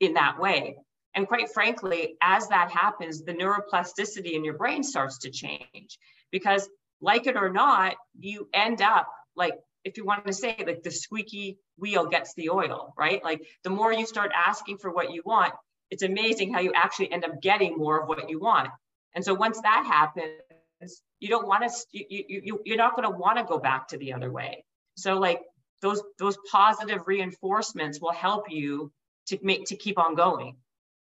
in 0.00 0.14
that 0.14 0.38
way. 0.38 0.76
And 1.14 1.26
quite 1.26 1.50
frankly, 1.50 2.16
as 2.22 2.48
that 2.48 2.70
happens, 2.70 3.24
the 3.24 3.34
neuroplasticity 3.34 4.32
in 4.32 4.44
your 4.44 4.54
brain 4.54 4.82
starts 4.82 5.18
to 5.18 5.30
change 5.30 5.98
because, 6.30 6.68
like 7.00 7.26
it 7.26 7.36
or 7.36 7.50
not, 7.50 7.96
you 8.18 8.48
end 8.52 8.82
up 8.82 9.08
like, 9.36 9.54
if 9.84 9.96
you 9.96 10.04
want 10.04 10.26
to 10.26 10.32
say, 10.32 10.56
like 10.66 10.82
the 10.82 10.90
squeaky 10.90 11.58
wheel 11.78 12.06
gets 12.06 12.34
the 12.34 12.50
oil, 12.50 12.92
right? 12.98 13.22
Like 13.22 13.46
the 13.64 13.70
more 13.70 13.92
you 13.92 14.06
start 14.06 14.32
asking 14.34 14.78
for 14.78 14.90
what 14.90 15.12
you 15.12 15.22
want, 15.24 15.54
it's 15.90 16.02
amazing 16.02 16.52
how 16.52 16.60
you 16.60 16.72
actually 16.74 17.10
end 17.12 17.24
up 17.24 17.40
getting 17.40 17.76
more 17.76 18.02
of 18.02 18.08
what 18.08 18.28
you 18.28 18.40
want. 18.40 18.68
And 19.14 19.24
so 19.24 19.32
once 19.34 19.60
that 19.62 19.86
happens, 19.86 21.02
you 21.20 21.28
don't 21.28 21.46
want 21.46 21.64
to, 21.64 21.70
you, 21.92 22.24
you, 22.28 22.60
you're 22.64 22.76
not 22.76 22.94
going 22.94 23.10
to 23.10 23.16
want 23.16 23.38
to 23.38 23.44
go 23.44 23.58
back 23.58 23.88
to 23.88 23.96
the 23.96 24.12
other 24.12 24.30
way. 24.30 24.64
So 24.96 25.18
like 25.18 25.40
those, 25.80 26.02
those 26.18 26.36
positive 26.50 27.06
reinforcements 27.06 28.00
will 28.00 28.12
help 28.12 28.50
you 28.50 28.92
to 29.28 29.38
make, 29.42 29.66
to 29.66 29.76
keep 29.76 29.98
on 29.98 30.14
going. 30.14 30.56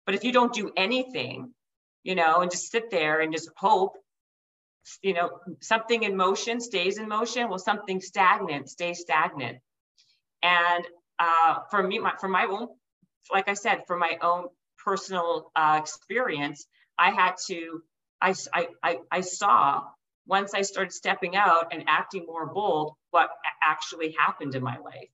But 0.06 0.14
if 0.14 0.24
you 0.24 0.32
don't 0.32 0.52
do 0.52 0.72
anything, 0.76 1.52
you 2.02 2.14
know, 2.14 2.40
and 2.40 2.50
just 2.50 2.70
sit 2.70 2.90
there 2.90 3.20
and 3.20 3.32
just 3.32 3.50
hope, 3.56 3.96
you 5.02 5.14
know, 5.14 5.30
something 5.60 6.02
in 6.02 6.16
motion 6.16 6.60
stays 6.60 6.98
in 6.98 7.08
motion, 7.08 7.48
well, 7.48 7.58
something 7.58 8.00
stagnant 8.00 8.68
stays 8.68 9.00
stagnant. 9.00 9.58
And 10.42 10.84
uh, 11.18 11.60
for 11.70 11.82
me, 11.82 11.98
my, 11.98 12.14
for 12.20 12.28
my 12.28 12.46
own, 12.46 12.68
like 13.32 13.48
I 13.48 13.54
said, 13.54 13.82
for 13.86 13.96
my 13.96 14.18
own 14.22 14.46
personal 14.84 15.50
uh, 15.54 15.78
experience, 15.80 16.66
I 16.98 17.10
had 17.10 17.34
to, 17.48 17.82
I, 18.20 18.34
I, 18.82 18.98
I 19.10 19.20
saw 19.20 19.82
once 20.26 20.54
I 20.54 20.62
started 20.62 20.92
stepping 20.92 21.36
out 21.36 21.72
and 21.72 21.84
acting 21.88 22.26
more 22.26 22.46
bold, 22.46 22.94
what 23.10 23.30
actually 23.62 24.14
happened 24.18 24.54
in 24.54 24.62
my 24.62 24.78
life. 24.78 25.10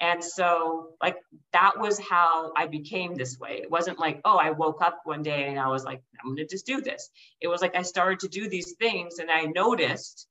And 0.00 0.24
so, 0.24 0.94
like, 1.02 1.16
that 1.52 1.78
was 1.78 2.00
how 2.00 2.52
I 2.56 2.66
became 2.66 3.14
this 3.14 3.38
way. 3.38 3.60
It 3.62 3.70
wasn't 3.70 3.98
like, 3.98 4.20
oh, 4.24 4.38
I 4.38 4.50
woke 4.50 4.80
up 4.80 5.02
one 5.04 5.22
day 5.22 5.48
and 5.48 5.60
I 5.60 5.68
was 5.68 5.84
like, 5.84 6.02
I'm 6.18 6.28
going 6.28 6.38
to 6.38 6.46
just 6.46 6.66
do 6.66 6.80
this. 6.80 7.10
It 7.40 7.48
was 7.48 7.60
like 7.60 7.76
I 7.76 7.82
started 7.82 8.20
to 8.20 8.28
do 8.28 8.48
these 8.48 8.72
things 8.78 9.18
and 9.18 9.30
I 9.30 9.44
noticed 9.44 10.26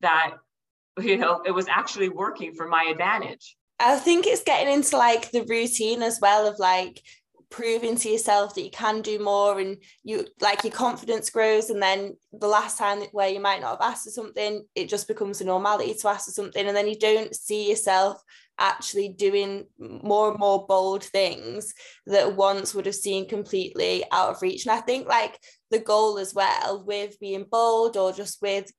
that, 0.00 0.34
you 1.00 1.18
know, 1.18 1.42
it 1.44 1.50
was 1.50 1.68
actually 1.68 2.08
working 2.08 2.54
for 2.54 2.66
my 2.66 2.88
advantage. 2.90 3.56
I 3.78 3.96
think 3.96 4.26
it's 4.26 4.44
getting 4.44 4.72
into 4.72 4.96
like 4.96 5.30
the 5.32 5.42
routine 5.42 6.02
as 6.02 6.20
well 6.20 6.46
of 6.46 6.58
like 6.58 7.02
proving 7.50 7.96
to 7.96 8.08
yourself 8.08 8.54
that 8.54 8.62
you 8.62 8.70
can 8.70 9.00
do 9.00 9.18
more 9.18 9.58
and 9.58 9.76
you 10.02 10.26
like 10.40 10.64
your 10.64 10.72
confidence 10.72 11.30
grows 11.30 11.70
and 11.70 11.82
then 11.82 12.16
the 12.32 12.46
last 12.46 12.78
time 12.78 13.00
where 13.12 13.28
you 13.28 13.40
might 13.40 13.60
not 13.60 13.80
have 13.80 13.92
asked 13.92 14.04
for 14.04 14.10
something 14.10 14.64
it 14.74 14.88
just 14.88 15.08
becomes 15.08 15.40
a 15.40 15.44
normality 15.44 15.94
to 15.94 16.08
ask 16.08 16.26
for 16.26 16.32
something 16.32 16.66
and 16.66 16.76
then 16.76 16.88
you 16.88 16.98
don't 16.98 17.34
see 17.34 17.68
yourself 17.68 18.20
actually 18.58 19.08
doing 19.08 19.66
more 19.78 20.30
and 20.30 20.38
more 20.38 20.66
bold 20.66 21.02
things 21.02 21.74
that 22.06 22.36
once 22.36 22.74
would 22.74 22.86
have 22.86 22.94
seemed 22.94 23.28
completely 23.28 24.04
out 24.12 24.30
of 24.30 24.42
reach. 24.42 24.64
And 24.64 24.72
i 24.72 24.80
think 24.80 25.08
like 25.08 25.38
the 25.70 25.80
goal 25.80 26.18
as 26.18 26.34
well 26.34 26.84
with 26.86 27.18
being 27.18 27.46
bold 27.50 27.96
or 27.96 28.12
just 28.12 28.40
with 28.40 28.70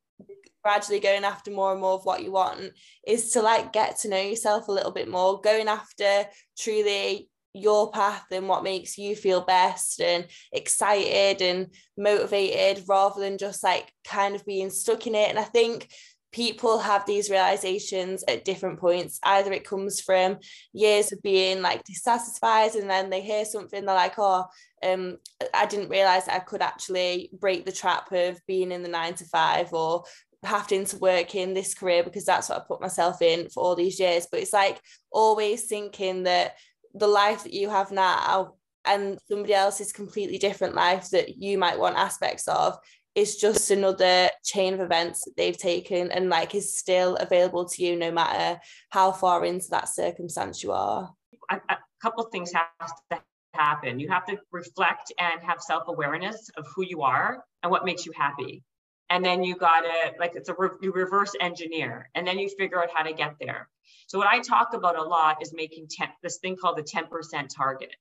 gradually 0.63 0.99
going 0.99 1.23
after 1.23 1.51
more 1.51 1.73
and 1.73 1.81
more 1.81 1.93
of 1.93 2.05
what 2.05 2.23
you 2.23 2.31
want 2.31 2.71
is 3.05 3.31
to 3.31 3.41
like 3.41 3.71
get 3.71 3.99
to 3.99 4.09
know 4.09 4.19
yourself 4.19 4.67
a 4.67 4.71
little 4.71 4.91
bit 4.91 5.07
more 5.07 5.39
going 5.39 5.67
after 5.67 6.25
truly 6.57 7.29
your 7.55 7.89
path 7.89 8.25
and 8.31 8.47
what 8.49 8.63
makes 8.63 8.97
you 8.97 9.15
feel 9.15 9.41
best 9.41 10.01
and 10.01 10.27
excited 10.51 11.41
and 11.41 11.73
motivated 11.97 12.83
rather 12.87 13.21
than 13.21 13.37
just 13.37 13.63
like 13.63 13.91
kind 14.05 14.35
of 14.35 14.45
being 14.45 14.69
stuck 14.69 15.07
in 15.07 15.15
it. 15.15 15.29
And 15.29 15.39
I 15.39 15.43
think 15.43 15.87
people 16.33 16.79
have 16.79 17.05
these 17.05 17.29
realizations 17.29 18.25
at 18.27 18.43
different 18.43 18.77
points. 18.77 19.19
Either 19.23 19.53
it 19.53 19.63
comes 19.63 20.01
from 20.01 20.37
years 20.73 21.13
of 21.13 21.21
being 21.21 21.61
like 21.61 21.81
dissatisfied, 21.85 22.75
and 22.75 22.89
then 22.89 23.09
they 23.09 23.21
hear 23.21 23.45
something, 23.45 23.85
they're 23.85 23.95
like, 23.95 24.15
oh, 24.17 24.43
um, 24.83 25.17
I 25.53 25.65
didn't 25.65 25.89
realize 25.89 26.27
I 26.27 26.39
could 26.39 26.61
actually 26.61 27.29
break 27.39 27.65
the 27.65 27.71
trap 27.71 28.11
of 28.11 28.37
being 28.47 28.73
in 28.73 28.83
the 28.83 28.89
nine 28.89 29.13
to 29.15 29.25
five 29.25 29.71
or 29.71 30.03
having 30.43 30.83
to 30.85 30.97
work 30.97 31.35
in 31.35 31.53
this 31.53 31.73
career 31.73 32.03
because 32.03 32.25
that's 32.25 32.49
what 32.49 32.59
I 32.59 32.63
put 32.67 32.81
myself 32.81 33.21
in 33.21 33.47
for 33.47 33.63
all 33.63 33.75
these 33.75 33.97
years. 33.97 34.27
But 34.29 34.41
it's 34.41 34.53
like 34.53 34.81
always 35.11 35.63
thinking 35.63 36.23
that 36.23 36.55
the 36.95 37.07
life 37.07 37.43
that 37.43 37.53
you 37.53 37.69
have 37.69 37.91
now 37.91 38.55
and 38.85 39.19
somebody 39.27 39.53
else's 39.53 39.91
completely 39.91 40.37
different 40.37 40.75
life 40.75 41.09
that 41.09 41.37
you 41.37 41.57
might 41.57 41.79
want 41.79 41.97
aspects 41.97 42.47
of 42.47 42.77
is 43.15 43.37
just 43.37 43.71
another 43.71 44.29
chain 44.43 44.73
of 44.73 44.79
events 44.81 45.23
that 45.23 45.35
they've 45.37 45.57
taken 45.57 46.11
and 46.11 46.29
like 46.29 46.53
is 46.53 46.77
still 46.77 47.15
available 47.15 47.65
to 47.65 47.83
you 47.83 47.95
no 47.95 48.11
matter 48.11 48.59
how 48.89 49.11
far 49.11 49.45
into 49.45 49.67
that 49.69 49.87
circumstance 49.87 50.61
you 50.61 50.71
are. 50.71 51.09
A, 51.49 51.55
a 51.55 51.77
couple 52.01 52.23
things 52.25 52.51
have 52.53 52.91
to 53.11 53.21
happen. 53.53 53.99
You 53.99 54.09
have 54.09 54.25
to 54.25 54.37
reflect 54.51 55.13
and 55.17 55.41
have 55.41 55.61
self-awareness 55.61 56.49
of 56.57 56.67
who 56.75 56.83
you 56.83 57.01
are 57.01 57.43
and 57.63 57.71
what 57.71 57.85
makes 57.85 58.05
you 58.05 58.11
happy 58.15 58.63
and 59.09 59.23
then 59.23 59.43
you 59.43 59.55
gotta 59.55 60.13
like 60.19 60.35
it's 60.35 60.49
a 60.49 60.55
re- 60.57 60.69
you 60.81 60.91
reverse 60.91 61.33
engineer 61.39 62.09
and 62.15 62.27
then 62.27 62.39
you 62.39 62.49
figure 62.49 62.81
out 62.81 62.89
how 62.93 63.03
to 63.03 63.13
get 63.13 63.35
there 63.39 63.69
so 64.07 64.19
what 64.19 64.27
I 64.27 64.39
talk 64.39 64.73
about 64.73 64.97
a 64.97 65.03
lot 65.03 65.41
is 65.41 65.53
making 65.53 65.87
10, 65.89 66.09
this 66.21 66.37
thing 66.37 66.57
called 66.57 66.77
the 66.77 66.83
10% 66.83 67.49
target, 67.55 67.95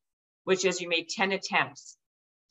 which 0.44 0.64
is 0.64 0.80
you 0.80 0.88
make 0.88 1.08
10 1.08 1.32
attempts, 1.32 1.96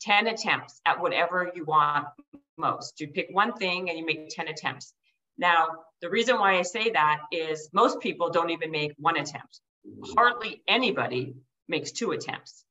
10 0.02 0.26
attempts 0.26 0.80
at 0.84 1.00
whatever 1.00 1.52
you 1.54 1.64
want 1.64 2.08
most. 2.56 3.00
You 3.00 3.08
pick 3.08 3.28
one 3.30 3.54
thing 3.54 3.88
and 3.90 3.98
you 3.98 4.04
make 4.04 4.28
10 4.30 4.48
attempts. 4.48 4.92
Now, 5.38 5.68
the 6.00 6.10
reason 6.10 6.38
why 6.38 6.58
I 6.58 6.62
say 6.62 6.90
that 6.90 7.22
is 7.32 7.68
most 7.72 8.00
people 8.00 8.30
don't 8.30 8.50
even 8.50 8.70
make 8.70 8.92
one 8.98 9.16
attempt. 9.16 9.60
Hardly 10.16 10.62
anybody 10.66 11.34
makes 11.68 11.92
two 11.92 12.10
attempts. 12.12 12.64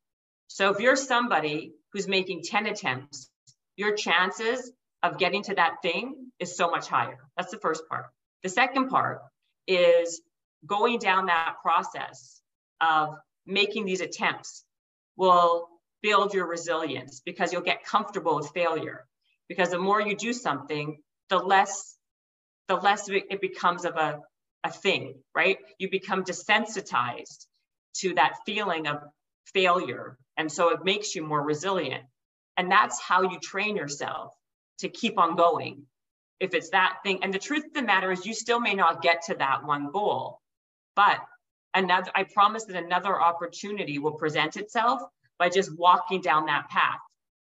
So 0.48 0.70
if 0.70 0.80
you're 0.80 0.96
somebody 0.96 1.72
who's 1.92 2.08
making 2.08 2.42
10 2.42 2.66
attempts, 2.66 3.30
your 3.76 3.96
chances 3.96 4.70
of 5.04 5.18
getting 5.18 5.42
to 5.42 5.54
that 5.54 5.76
thing 5.82 6.14
is 6.40 6.56
so 6.56 6.70
much 6.70 6.88
higher. 6.88 7.18
That's 7.36 7.50
the 7.50 7.58
first 7.58 7.86
part. 7.90 8.06
The 8.42 8.48
second 8.48 8.88
part 8.88 9.20
is 9.68 10.22
going 10.66 10.98
down 10.98 11.26
that 11.26 11.56
process 11.62 12.40
of 12.80 13.10
making 13.46 13.84
these 13.84 14.00
attempts 14.00 14.64
will 15.16 15.68
build 16.02 16.32
your 16.32 16.46
resilience 16.46 17.20
because 17.24 17.52
you'll 17.52 17.62
get 17.62 17.84
comfortable 17.84 18.36
with 18.36 18.50
failure 18.52 19.04
because 19.48 19.70
the 19.70 19.78
more 19.78 20.00
you 20.00 20.16
do 20.16 20.32
something 20.32 20.98
the 21.28 21.38
less 21.38 21.96
the 22.68 22.74
less 22.74 23.08
it 23.08 23.40
becomes 23.40 23.84
of 23.84 23.96
a, 23.96 24.20
a 24.64 24.70
thing 24.70 25.14
right 25.34 25.58
you 25.78 25.90
become 25.90 26.24
desensitized 26.24 27.46
to 27.94 28.14
that 28.14 28.34
feeling 28.44 28.86
of 28.86 28.98
failure 29.52 30.18
and 30.36 30.50
so 30.50 30.70
it 30.70 30.84
makes 30.84 31.14
you 31.14 31.26
more 31.26 31.42
resilient 31.42 32.04
and 32.56 32.70
that's 32.70 33.00
how 33.00 33.22
you 33.22 33.38
train 33.42 33.76
yourself 33.76 34.34
to 34.78 34.88
keep 34.88 35.18
on 35.18 35.36
going 35.36 35.82
if 36.40 36.54
it's 36.54 36.70
that 36.70 36.98
thing 37.04 37.20
and 37.22 37.32
the 37.32 37.38
truth 37.38 37.64
of 37.64 37.74
the 37.74 37.82
matter 37.82 38.12
is 38.12 38.26
you 38.26 38.34
still 38.34 38.60
may 38.60 38.74
not 38.74 39.02
get 39.02 39.22
to 39.22 39.34
that 39.34 39.64
one 39.64 39.90
goal 39.92 40.40
but 40.96 41.20
another, 41.74 42.10
I 42.14 42.24
promise 42.24 42.64
that 42.66 42.76
another 42.82 43.20
opportunity 43.20 43.98
will 43.98 44.14
present 44.14 44.56
itself 44.56 45.02
by 45.38 45.48
just 45.48 45.76
walking 45.76 46.20
down 46.20 46.46
that 46.46 46.68
path 46.70 47.00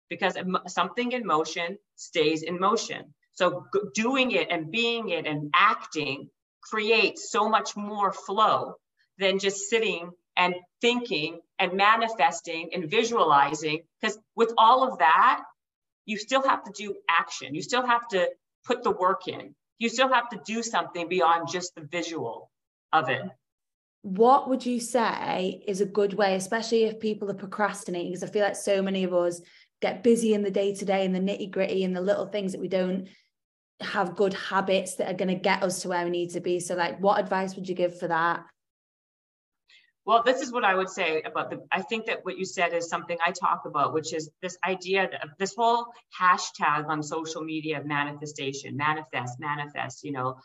because 0.08 0.36
something 0.68 1.12
in 1.12 1.26
motion 1.26 1.78
stays 1.96 2.42
in 2.42 2.58
motion. 2.58 3.14
So 3.34 3.66
doing 3.94 4.32
it 4.32 4.48
and 4.50 4.70
being 4.70 5.10
it 5.10 5.26
and 5.26 5.50
acting 5.54 6.30
creates 6.62 7.30
so 7.30 7.48
much 7.48 7.76
more 7.76 8.12
flow 8.12 8.74
than 9.18 9.38
just 9.38 9.68
sitting 9.70 10.10
and 10.36 10.54
thinking 10.80 11.40
and 11.58 11.74
manifesting 11.74 12.70
and 12.74 12.90
visualizing. 12.90 13.82
Because 14.00 14.18
with 14.36 14.52
all 14.58 14.90
of 14.90 14.98
that, 14.98 15.42
you 16.04 16.18
still 16.18 16.42
have 16.42 16.64
to 16.64 16.73
do 16.73 16.94
action. 17.09 17.54
You 17.54 17.62
still 17.62 17.87
have 17.87 18.06
to 18.09 18.28
put 18.64 18.82
the 18.82 18.90
work 18.90 19.28
in. 19.28 19.54
You 19.78 19.88
still 19.88 20.09
have 20.09 20.28
to 20.30 20.40
do 20.44 20.62
something 20.62 21.09
beyond 21.09 21.49
just 21.49 21.75
the 21.75 21.82
visual 21.82 22.50
of 22.92 23.09
it 23.09 23.23
what 24.02 24.49
would 24.49 24.66
you 24.66 24.80
say 24.80 25.62
is 25.66 25.80
a 25.80 25.87
good 25.87 26.14
way, 26.14 26.35
especially 26.35 26.85
if 26.85 27.00
people 27.00 27.30
are 27.30 27.35
procrastinating? 27.35 28.11
Because 28.11 28.25
I 28.25 28.32
feel 28.32 28.42
like 28.42 28.56
so 28.56 28.82
many 28.82 29.04
of 29.04 29.14
us 29.14 29.40
get 29.80 30.02
busy 30.02 30.35
in 30.35 30.42
the 30.42 30.50
day 30.50 30.75
to 30.75 30.85
day 30.85 31.04
and 31.04 31.14
the 31.14 31.21
nitty 31.21 31.50
gritty 31.50 31.85
and 31.85 31.97
the 31.97 32.00
little 32.00 32.26
things 32.26 32.52
that 32.52 32.61
we 32.61 32.68
don't 32.68 33.09
have 33.80 34.16
good 34.16 34.35
habits 34.35 34.97
that 34.97 35.09
are 35.09 35.16
going 35.16 35.28
to 35.28 35.35
get 35.35 35.62
us 35.62 35.82
to 35.82 35.88
where 35.88 36.04
we 36.04 36.11
need 36.11 36.30
to 36.30 36.40
be. 36.40 36.59
So, 36.59 36.75
like, 36.75 36.99
what 36.99 37.21
advice 37.21 37.54
would 37.54 37.68
you 37.68 37.76
give 37.76 37.99
for 37.99 38.09
that? 38.09 38.44
Well, 40.04 40.23
this 40.25 40.40
is 40.40 40.52
what 40.52 40.64
I 40.64 40.75
would 40.75 40.88
say 40.88 41.23
about 41.23 41.50
the. 41.50 41.64
I 41.71 41.82
think 41.82 42.06
that 42.06 42.25
what 42.25 42.37
you 42.37 42.44
said 42.44 42.73
is 42.75 42.88
something 42.88 43.16
I 43.25 43.30
talk 43.30 43.62
about, 43.66 43.94
which 43.94 44.12
is 44.12 44.30
this 44.42 44.59
idea 44.66 45.04
of 45.04 45.30
this 45.38 45.54
whole 45.54 45.87
hashtag 46.21 46.88
on 46.88 47.02
social 47.02 47.42
media 47.42 47.78
of 47.78 47.87
manifestation, 47.87 48.76
manifest, 48.76 49.38
manifest, 49.38 50.02
you 50.02 50.11
know, 50.11 50.38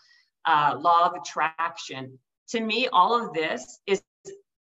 uh, 0.46 0.76
law 0.80 1.08
of 1.08 1.14
attraction. 1.16 2.20
To 2.50 2.62
me, 2.62 2.88
all 2.88 3.20
of 3.20 3.34
this 3.34 3.80
is 3.88 4.02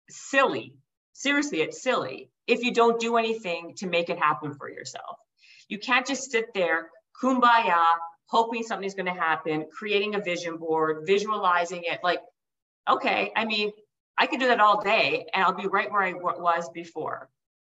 silly. 0.09 0.75
Seriously, 1.12 1.61
it's 1.61 1.83
silly 1.83 2.31
if 2.47 2.62
you 2.62 2.73
don't 2.73 2.99
do 2.99 3.17
anything 3.17 3.75
to 3.76 3.87
make 3.87 4.09
it 4.09 4.19
happen 4.19 4.55
for 4.55 4.71
yourself. 4.71 5.19
You 5.69 5.79
can't 5.79 6.07
just 6.07 6.31
sit 6.31 6.55
there, 6.55 6.91
kumbaya, 7.23 7.85
hoping 8.26 8.62
something's 8.62 8.95
going 8.95 9.07
to 9.07 9.21
happen, 9.21 9.67
creating 9.73 10.15
a 10.15 10.21
vision 10.21 10.57
board, 10.57 11.05
visualizing 11.07 11.83
it. 11.85 12.00
Like, 12.03 12.21
okay, 12.88 13.33
I 13.37 13.45
mean, 13.45 13.73
I 14.18 14.26
could 14.26 14.40
do 14.40 14.49
that 14.49 14.61
all 14.61 14.82
day 14.82 15.26
and 15.32 15.44
I'll 15.44 15.54
be 15.54 15.66
right 15.66 15.90
where 15.90 16.02
I 16.02 16.12
was 16.12 16.68
before. 16.70 17.28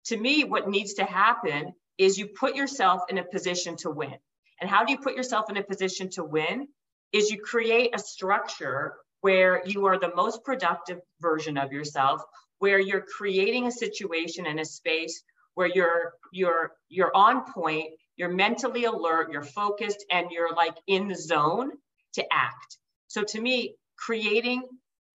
To 0.07 0.17
me, 0.17 0.45
what 0.45 0.69
needs 0.69 0.95
to 0.95 1.05
happen 1.05 1.73
is 1.99 2.19
you 2.19 2.29
put 2.29 2.55
yourself 2.55 3.03
in 3.09 3.19
a 3.19 3.25
position 3.25 3.77
to 3.79 3.91
win. 3.91 4.15
And 4.61 4.71
how 4.71 4.85
do 4.85 4.93
you 4.93 4.99
put 4.99 5.17
yourself 5.17 5.51
in 5.51 5.57
a 5.57 5.63
position 5.63 6.11
to 6.11 6.25
win? 6.25 6.69
Is 7.13 7.31
you 7.31 7.41
create 7.41 7.95
a 7.95 7.99
structure 7.99 8.95
where 9.21 9.63
you 9.67 9.87
are 9.87 9.99
the 9.99 10.15
most 10.15 10.45
productive 10.45 11.01
version 11.21 11.59
of 11.59 11.73
yourself, 11.73 12.23
where 12.59 12.79
you're 12.79 13.05
creating 13.17 13.67
a 13.67 13.73
situation 13.73 14.47
and 14.47 14.61
a 14.61 14.65
space 14.65 15.23
where 15.55 15.67
you're 15.67 16.15
you're 16.33 16.71
you're 16.89 17.11
on 17.17 17.53
point, 17.53 17.89
you're 18.17 18.29
mentally 18.29 18.85
alert, 18.85 19.33
you're 19.33 19.43
focused, 19.43 20.05
and 20.09 20.31
you're 20.31 20.55
like 20.55 20.77
in 20.87 21.09
the 21.09 21.17
zone 21.17 21.73
to 22.15 22.25
act. 22.33 22.79
So 23.09 23.25
to 23.25 23.41
me, 23.41 23.75
creating 23.97 24.63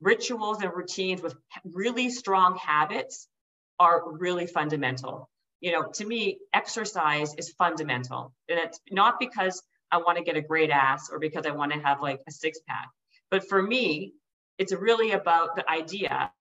rituals 0.04 0.62
and 0.62 0.72
routines 0.74 1.22
with 1.22 1.36
really 1.66 2.10
strong 2.10 2.58
habits 2.58 3.28
are 3.80 4.12
really 4.12 4.48
fundamental. 4.48 5.30
You 5.62 5.72
know, 5.72 5.84
to 5.94 6.06
me, 6.06 6.40
exercise 6.54 7.34
is 7.36 7.54
fundamental. 7.58 8.34
And 8.50 8.60
it's 8.60 8.80
not 8.92 9.20
because 9.20 9.64
I 9.92 9.98
want 9.98 10.18
to 10.18 10.24
get 10.24 10.36
a 10.36 10.42
great 10.42 10.70
ass 10.70 11.10
or 11.12 11.20
because 11.20 11.46
I 11.46 11.52
want 11.52 11.72
to 11.74 11.80
have 11.80 12.02
like 12.02 12.20
a 12.28 12.32
six 12.32 12.60
pack. 12.68 12.90
But 13.32 13.48
for 13.48 13.62
me, 13.62 14.14
it's 14.58 14.74
really 14.74 15.12
about 15.12 15.56
the 15.56 15.70
idea 15.70 16.32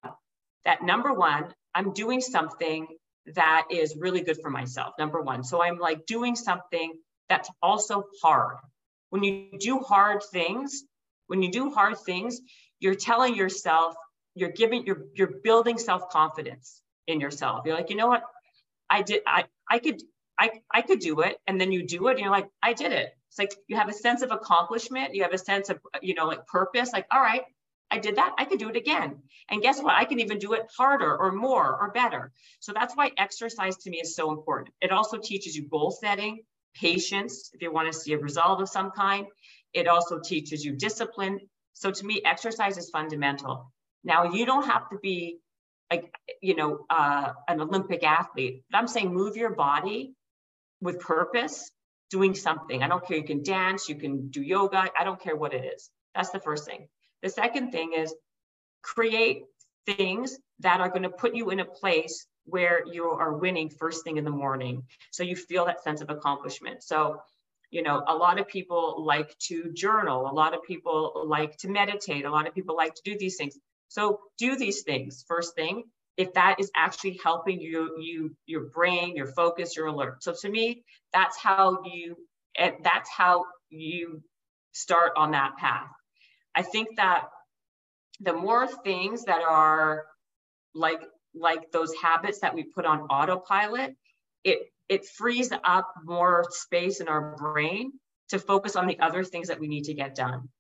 that 0.64 0.83
number 0.83 1.12
one, 1.12 1.54
I'm 1.75 1.92
doing 1.92 2.21
something 2.21 2.87
that 3.35 3.69
is 3.71 3.97
really 3.97 4.23
good 4.23 4.38
for 4.40 4.50
myself, 4.50 4.95
number 4.99 5.21
one. 5.21 5.45
So 5.45 5.62
I'm 5.62 5.78
like 5.78 6.07
doing 6.07 6.35
something 6.35 6.95
that's 7.28 7.50
also 7.62 8.04
hard. 8.23 8.57
When 9.11 9.23
you 9.23 9.59
do 9.59 9.78
hard 9.78 10.23
things, 10.33 10.83
when 11.28 11.42
you 11.42 11.50
do 11.50 11.71
hard 11.71 11.99
things, 11.99 12.40
you're 12.82 12.94
telling 12.96 13.34
yourself, 13.34 13.94
you're 14.34 14.50
giving, 14.50 14.84
you're, 14.86 15.04
you're 15.14 15.34
building 15.42 15.78
self-confidence 15.78 16.80
in 17.06 17.20
yourself. 17.20 17.64
You're 17.64 17.76
like, 17.76 17.90
you 17.90 17.96
know 17.96 18.08
what? 18.08 18.22
I 18.90 19.02
did, 19.02 19.22
I, 19.26 19.44
I 19.70 19.78
could, 19.78 20.02
I, 20.38 20.50
I 20.70 20.82
could 20.82 20.98
do 20.98 21.20
it. 21.20 21.38
And 21.46 21.60
then 21.60 21.70
you 21.70 21.86
do 21.86 22.08
it 22.08 22.12
and 22.12 22.20
you're 22.20 22.30
like, 22.30 22.48
I 22.62 22.72
did 22.72 22.92
it. 22.92 23.16
It's 23.28 23.38
like 23.38 23.54
you 23.68 23.76
have 23.76 23.88
a 23.88 23.92
sense 23.92 24.22
of 24.22 24.32
accomplishment. 24.32 25.14
You 25.14 25.22
have 25.22 25.32
a 25.32 25.38
sense 25.38 25.70
of, 25.70 25.78
you 26.02 26.14
know, 26.14 26.26
like 26.26 26.46
purpose, 26.46 26.92
like, 26.92 27.06
all 27.10 27.20
right, 27.20 27.42
I 27.90 27.98
did 27.98 28.16
that, 28.16 28.34
I 28.38 28.46
could 28.46 28.58
do 28.58 28.70
it 28.70 28.76
again. 28.76 29.18
And 29.50 29.62
guess 29.62 29.80
what? 29.80 29.94
I 29.94 30.04
can 30.04 30.18
even 30.20 30.38
do 30.38 30.54
it 30.54 30.62
harder 30.76 31.16
or 31.16 31.30
more 31.30 31.78
or 31.80 31.92
better. 31.92 32.32
So 32.60 32.72
that's 32.72 32.96
why 32.96 33.12
exercise 33.16 33.76
to 33.76 33.90
me 33.90 34.00
is 34.00 34.16
so 34.16 34.32
important. 34.32 34.74
It 34.80 34.92
also 34.92 35.18
teaches 35.18 35.54
you 35.54 35.68
goal 35.68 35.90
setting, 35.90 36.42
patience, 36.74 37.50
if 37.52 37.62
you 37.62 37.70
want 37.70 37.92
to 37.92 37.98
see 37.98 38.14
a 38.14 38.18
result 38.18 38.60
of 38.60 38.68
some 38.68 38.90
kind. 38.90 39.26
It 39.74 39.88
also 39.88 40.18
teaches 40.18 40.64
you 40.64 40.72
discipline, 40.72 41.40
so 41.73 41.91
to 41.91 42.07
me, 42.07 42.23
exercise 42.25 42.79
is 42.79 42.91
fundamental. 42.91 43.73
Now, 44.05 44.33
you 44.33 44.47
don't 44.47 44.67
have 44.67 44.88
to 44.91 44.99
be 44.99 45.38
like, 45.91 46.14
you 46.41 46.57
know, 46.57 46.87
uh, 46.91 47.33
an 47.49 47.61
Olympic 47.61 48.02
athlete, 48.02 48.64
but 48.71 48.79
I'm 48.79 48.88
saying 48.88 49.12
move 49.12 49.37
your 49.37 49.55
body 49.55 50.14
with 50.81 51.00
purpose, 51.00 51.71
doing 52.11 52.35
something. 52.35 52.83
I 52.83 52.88
don't 52.88 53.06
care. 53.06 53.17
You 53.17 53.25
can 53.25 53.43
dance, 53.43 53.89
you 53.89 53.95
can 53.95 54.28
do 54.28 54.43
yoga. 54.43 54.89
I 54.99 55.04
don't 55.04 55.21
care 55.21 55.37
what 55.37 55.54
it 55.54 55.65
is. 55.75 55.91
That's 56.15 56.30
the 56.30 56.41
first 56.41 56.67
thing. 56.67 56.89
The 57.23 57.30
second 57.30 57.73
thing 57.73 57.93
is 57.97 58.15
create 58.82 59.45
things 59.87 60.39
that 60.61 60.80
are 60.80 60.89
going 60.89 61.02
to 61.02 61.11
put 61.11 61.35
you 61.35 61.50
in 61.50 61.61
a 61.61 61.65
place 61.65 62.26
where 62.45 62.85
you 62.87 63.04
are 63.04 63.32
winning 63.32 63.71
first 63.71 64.04
thing 64.04 64.17
in 64.17 64.25
the 64.25 64.30
morning. 64.30 64.82
So 65.13 65.23
you 65.23 65.37
feel 65.37 65.67
that 65.67 65.85
sense 65.85 66.00
of 66.00 66.11
accomplishment. 66.11 66.82
So 66.82 67.23
you 67.73 67.82
know 67.82 68.04
a 68.06 68.15
lot 68.15 68.39
of 68.39 68.47
people 68.47 69.04
like 69.04 69.37
to 69.39 69.73
journal 69.73 70.28
a 70.30 70.35
lot 70.35 70.54
of 70.54 70.63
people 70.63 71.25
like 71.26 71.56
to 71.56 71.69
meditate 71.69 72.25
a 72.25 72.30
lot 72.30 72.47
of 72.47 72.54
people 72.54 72.76
like 72.76 72.95
to 72.95 73.02
do 73.04 73.19
these 73.19 73.37
things. 73.37 73.58
So 73.89 74.21
do 74.39 74.56
these 74.56 74.82
things. 74.82 75.25
First 75.26 75.56
thing 75.56 75.85
if 76.17 76.35
that 76.35 76.56
is 76.61 76.71
actually 76.76 77.19
helping 77.25 77.61
you 77.61 77.99
you 77.99 78.37
your 78.47 78.67
brain 78.67 79.17
your 79.17 79.26
focus 79.26 79.76
your 79.76 79.87
alert. 79.87 80.23
So 80.23 80.35
to 80.43 80.49
me 80.49 80.85
that's 81.13 81.37
how 81.39 81.82
you 81.85 82.17
that's 82.56 83.11
how 83.11 83.47
you 83.71 84.23
start 84.73 85.13
on 85.17 85.32
that 85.32 85.56
path. 85.56 85.89
I 86.54 86.63
think 86.63 86.97
that 86.97 87.25
the 88.21 88.35
more 88.35 88.67
things 88.69 89.25
that 89.25 89.43
are 89.43 90.04
like 90.75 91.02
like 91.35 91.73
those 91.73 91.95
habits 91.95 92.41
that 92.41 92.54
we 92.54 92.65
put 92.65 92.85
on 92.85 93.00
autopilot 93.02 93.97
it 94.45 94.58
it 94.93 95.07
frees 95.07 95.50
up 95.65 95.95
more 96.05 96.45
space 96.50 97.00
in 97.00 97.09
our 97.09 97.35
brain 97.39 97.93
to 98.28 98.39
focus 98.39 98.76
on 98.76 98.87
the 98.87 99.00
other 99.00 99.25
things 99.25 99.49
that 99.49 99.59
we 99.59 99.67
need 99.67 99.85
to 99.85 99.95
get 99.95 100.15
done. 100.15 100.50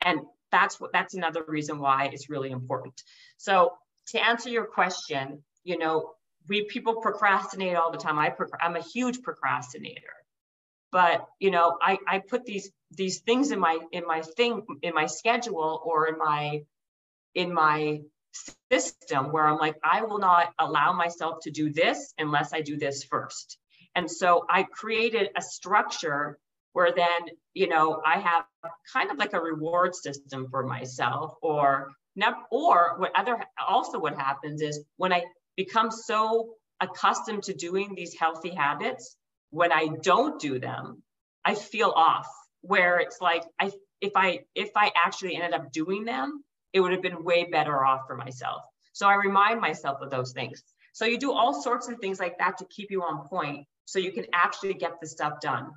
And 0.00 0.20
that's 0.50 0.80
what 0.80 0.94
that's 0.94 1.12
another 1.12 1.44
reason 1.46 1.78
why 1.78 2.08
it's 2.10 2.30
really 2.30 2.50
important. 2.50 3.02
So 3.36 3.74
to 4.12 4.24
answer 4.24 4.48
your 4.48 4.64
question, 4.64 5.42
you 5.62 5.76
know, 5.76 6.12
we 6.48 6.64
people 6.64 7.02
procrastinate 7.02 7.76
all 7.76 7.92
the 7.92 7.98
time. 7.98 8.18
I 8.18 8.32
I'm 8.62 8.76
a 8.76 8.80
huge 8.80 9.20
procrastinator. 9.20 10.14
But 10.90 11.26
you 11.38 11.50
know, 11.50 11.76
I, 11.82 11.98
I 12.08 12.20
put 12.20 12.46
these 12.46 12.70
these 12.92 13.18
things 13.18 13.50
in 13.50 13.60
my 13.60 13.78
in 13.92 14.06
my 14.06 14.22
thing 14.22 14.62
in 14.80 14.94
my 14.94 15.04
schedule 15.04 15.82
or 15.84 16.08
in 16.08 16.16
my 16.16 16.62
in 17.34 17.52
my 17.52 18.00
system 18.70 19.32
where 19.32 19.46
I'm 19.46 19.58
like, 19.58 19.76
I 19.84 20.02
will 20.02 20.18
not 20.18 20.54
allow 20.58 20.94
myself 20.94 21.40
to 21.42 21.50
do 21.50 21.70
this 21.70 22.14
unless 22.16 22.54
I 22.54 22.62
do 22.62 22.78
this 22.78 23.04
first. 23.04 23.58
And 23.96 24.10
so 24.10 24.44
I 24.48 24.62
created 24.62 25.30
a 25.36 25.42
structure 25.42 26.38
where 26.74 26.92
then, 26.94 27.34
you 27.54 27.66
know, 27.66 28.02
I 28.04 28.18
have 28.18 28.44
kind 28.92 29.10
of 29.10 29.16
like 29.16 29.32
a 29.32 29.40
reward 29.40 29.94
system 29.94 30.48
for 30.50 30.64
myself 30.66 31.34
or 31.40 31.88
or 32.50 32.94
what 32.98 33.12
other, 33.14 33.38
also 33.66 33.98
what 33.98 34.14
happens 34.16 34.62
is 34.62 34.84
when 34.96 35.12
I 35.12 35.24
become 35.56 35.90
so 35.90 36.50
accustomed 36.80 37.44
to 37.44 37.54
doing 37.54 37.94
these 37.94 38.14
healthy 38.14 38.50
habits, 38.50 39.16
when 39.50 39.72
I 39.72 39.88
don't 40.02 40.40
do 40.40 40.58
them, 40.58 41.02
I 41.44 41.54
feel 41.54 41.92
off 41.94 42.28
where 42.62 42.98
it's 42.98 43.20
like, 43.20 43.44
I, 43.58 43.70
if 44.00 44.12
I, 44.14 44.40
if 44.54 44.70
I 44.76 44.92
actually 44.94 45.36
ended 45.36 45.54
up 45.54 45.72
doing 45.72 46.04
them, 46.04 46.42
it 46.72 46.80
would 46.80 46.92
have 46.92 47.02
been 47.02 47.24
way 47.24 47.44
better 47.44 47.84
off 47.84 48.02
for 48.06 48.16
myself. 48.16 48.62
So 48.92 49.06
I 49.06 49.14
remind 49.14 49.60
myself 49.60 49.98
of 50.02 50.10
those 50.10 50.32
things. 50.32 50.62
So 50.92 51.04
you 51.04 51.18
do 51.18 51.32
all 51.32 51.62
sorts 51.62 51.88
of 51.88 51.98
things 51.98 52.18
like 52.18 52.38
that 52.38 52.58
to 52.58 52.66
keep 52.66 52.90
you 52.90 53.02
on 53.02 53.28
point 53.28 53.66
so 53.86 53.98
you 53.98 54.12
can 54.12 54.26
actually 54.34 54.74
get 54.74 55.00
the 55.00 55.06
stuff 55.06 55.40
done. 55.40 55.70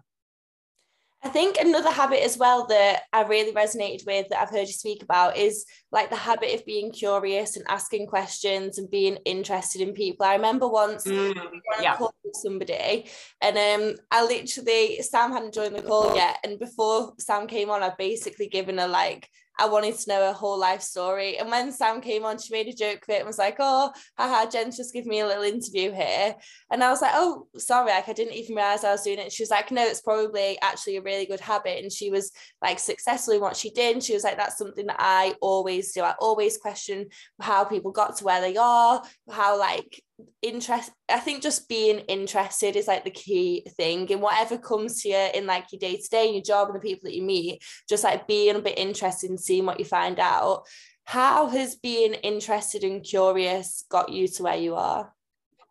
I 1.21 1.27
think 1.27 1.57
another 1.59 1.91
habit 1.91 2.23
as 2.23 2.37
well 2.37 2.65
that 2.67 3.01
I 3.11 3.23
really 3.23 3.51
resonated 3.51 4.05
with 4.05 4.29
that 4.29 4.41
I've 4.41 4.49
heard 4.49 4.67
you 4.67 4.73
speak 4.73 5.03
about 5.03 5.35
is 5.35 5.65
like 5.91 6.09
the 6.09 6.15
habit 6.15 6.55
of 6.55 6.65
being 6.65 6.93
curious 6.93 7.57
and 7.57 7.65
asking 7.67 8.07
questions 8.07 8.77
and 8.77 8.89
being 8.89 9.17
interested 9.25 9.81
in 9.81 9.91
people. 9.91 10.25
I 10.25 10.35
remember 10.35 10.69
once 10.69 11.05
mm, 11.05 11.35
yeah. 11.81 11.97
somebody 12.35 13.05
and 13.41 13.57
um 13.57 13.95
I 14.11 14.23
literally 14.23 15.01
Sam 15.01 15.33
hadn't 15.33 15.53
joined 15.53 15.75
the 15.75 15.81
call 15.81 16.15
yet 16.15 16.37
and 16.45 16.57
before 16.57 17.13
Sam 17.19 17.47
came 17.47 17.69
on 17.69 17.83
I'd 17.83 17.97
basically 17.97 18.47
given 18.47 18.77
her 18.77 18.87
like 18.87 19.29
I 19.59 19.67
wanted 19.67 19.95
to 19.95 20.09
know 20.09 20.27
her 20.27 20.33
whole 20.33 20.57
life 20.57 20.81
story. 20.81 21.37
And 21.37 21.49
when 21.49 21.71
Sam 21.71 22.01
came 22.01 22.25
on, 22.25 22.39
she 22.39 22.53
made 22.53 22.67
a 22.67 22.73
joke 22.73 23.03
of 23.03 23.09
it 23.09 23.17
and 23.17 23.27
was 23.27 23.37
like, 23.37 23.57
oh, 23.59 23.91
haha, 24.17 24.49
Jen's 24.49 24.77
just 24.77 24.93
give 24.93 25.05
me 25.05 25.19
a 25.19 25.27
little 25.27 25.43
interview 25.43 25.91
here. 25.91 26.35
And 26.71 26.83
I 26.83 26.89
was 26.89 27.01
like, 27.01 27.11
oh, 27.13 27.47
sorry, 27.57 27.91
like 27.91 28.07
I 28.07 28.13
didn't 28.13 28.35
even 28.35 28.55
realize 28.55 28.83
I 28.83 28.91
was 28.91 29.03
doing 29.03 29.19
it. 29.19 29.33
she 29.33 29.43
was 29.43 29.51
like, 29.51 29.71
no, 29.71 29.85
it's 29.85 30.01
probably 30.01 30.57
actually 30.61 30.97
a 30.97 31.01
really 31.01 31.25
good 31.25 31.41
habit. 31.41 31.83
And 31.83 31.91
she 31.91 32.09
was 32.09 32.31
like 32.61 32.79
successful 32.79 33.33
in 33.33 33.41
what 33.41 33.57
she 33.57 33.69
did. 33.69 33.95
And 33.95 34.03
she 34.03 34.13
was 34.13 34.23
like, 34.23 34.37
that's 34.37 34.57
something 34.57 34.87
that 34.87 34.97
I 34.99 35.35
always 35.41 35.91
do. 35.91 36.01
I 36.01 36.15
always 36.19 36.57
question 36.57 37.07
how 37.41 37.65
people 37.65 37.91
got 37.91 38.15
to 38.17 38.23
where 38.23 38.41
they 38.41 38.55
are, 38.55 39.03
how 39.29 39.59
like 39.59 40.01
interest 40.41 40.91
i 41.09 41.19
think 41.19 41.41
just 41.41 41.69
being 41.69 41.99
interested 41.99 42.75
is 42.75 42.87
like 42.87 43.03
the 43.03 43.11
key 43.11 43.65
thing 43.77 44.07
in 44.09 44.19
whatever 44.19 44.57
comes 44.57 45.01
to 45.01 45.09
you 45.09 45.27
in 45.33 45.45
like 45.45 45.65
your 45.71 45.79
day 45.79 45.95
to 45.95 46.09
day 46.09 46.25
and 46.25 46.35
your 46.35 46.43
job 46.43 46.67
and 46.67 46.75
the 46.75 46.79
people 46.79 47.01
that 47.03 47.15
you 47.15 47.23
meet 47.23 47.61
just 47.87 48.03
like 48.03 48.27
being 48.27 48.55
a 48.55 48.59
bit 48.59 48.77
interested 48.77 49.29
in 49.29 49.37
seeing 49.37 49.65
what 49.65 49.79
you 49.79 49.85
find 49.85 50.19
out. 50.19 50.63
How 51.05 51.47
has 51.47 51.75
being 51.75 52.13
interested 52.13 52.83
and 52.83 53.03
curious 53.03 53.85
got 53.89 54.11
you 54.11 54.27
to 54.27 54.43
where 54.43 54.57
you 54.57 54.75
are? 54.75 55.13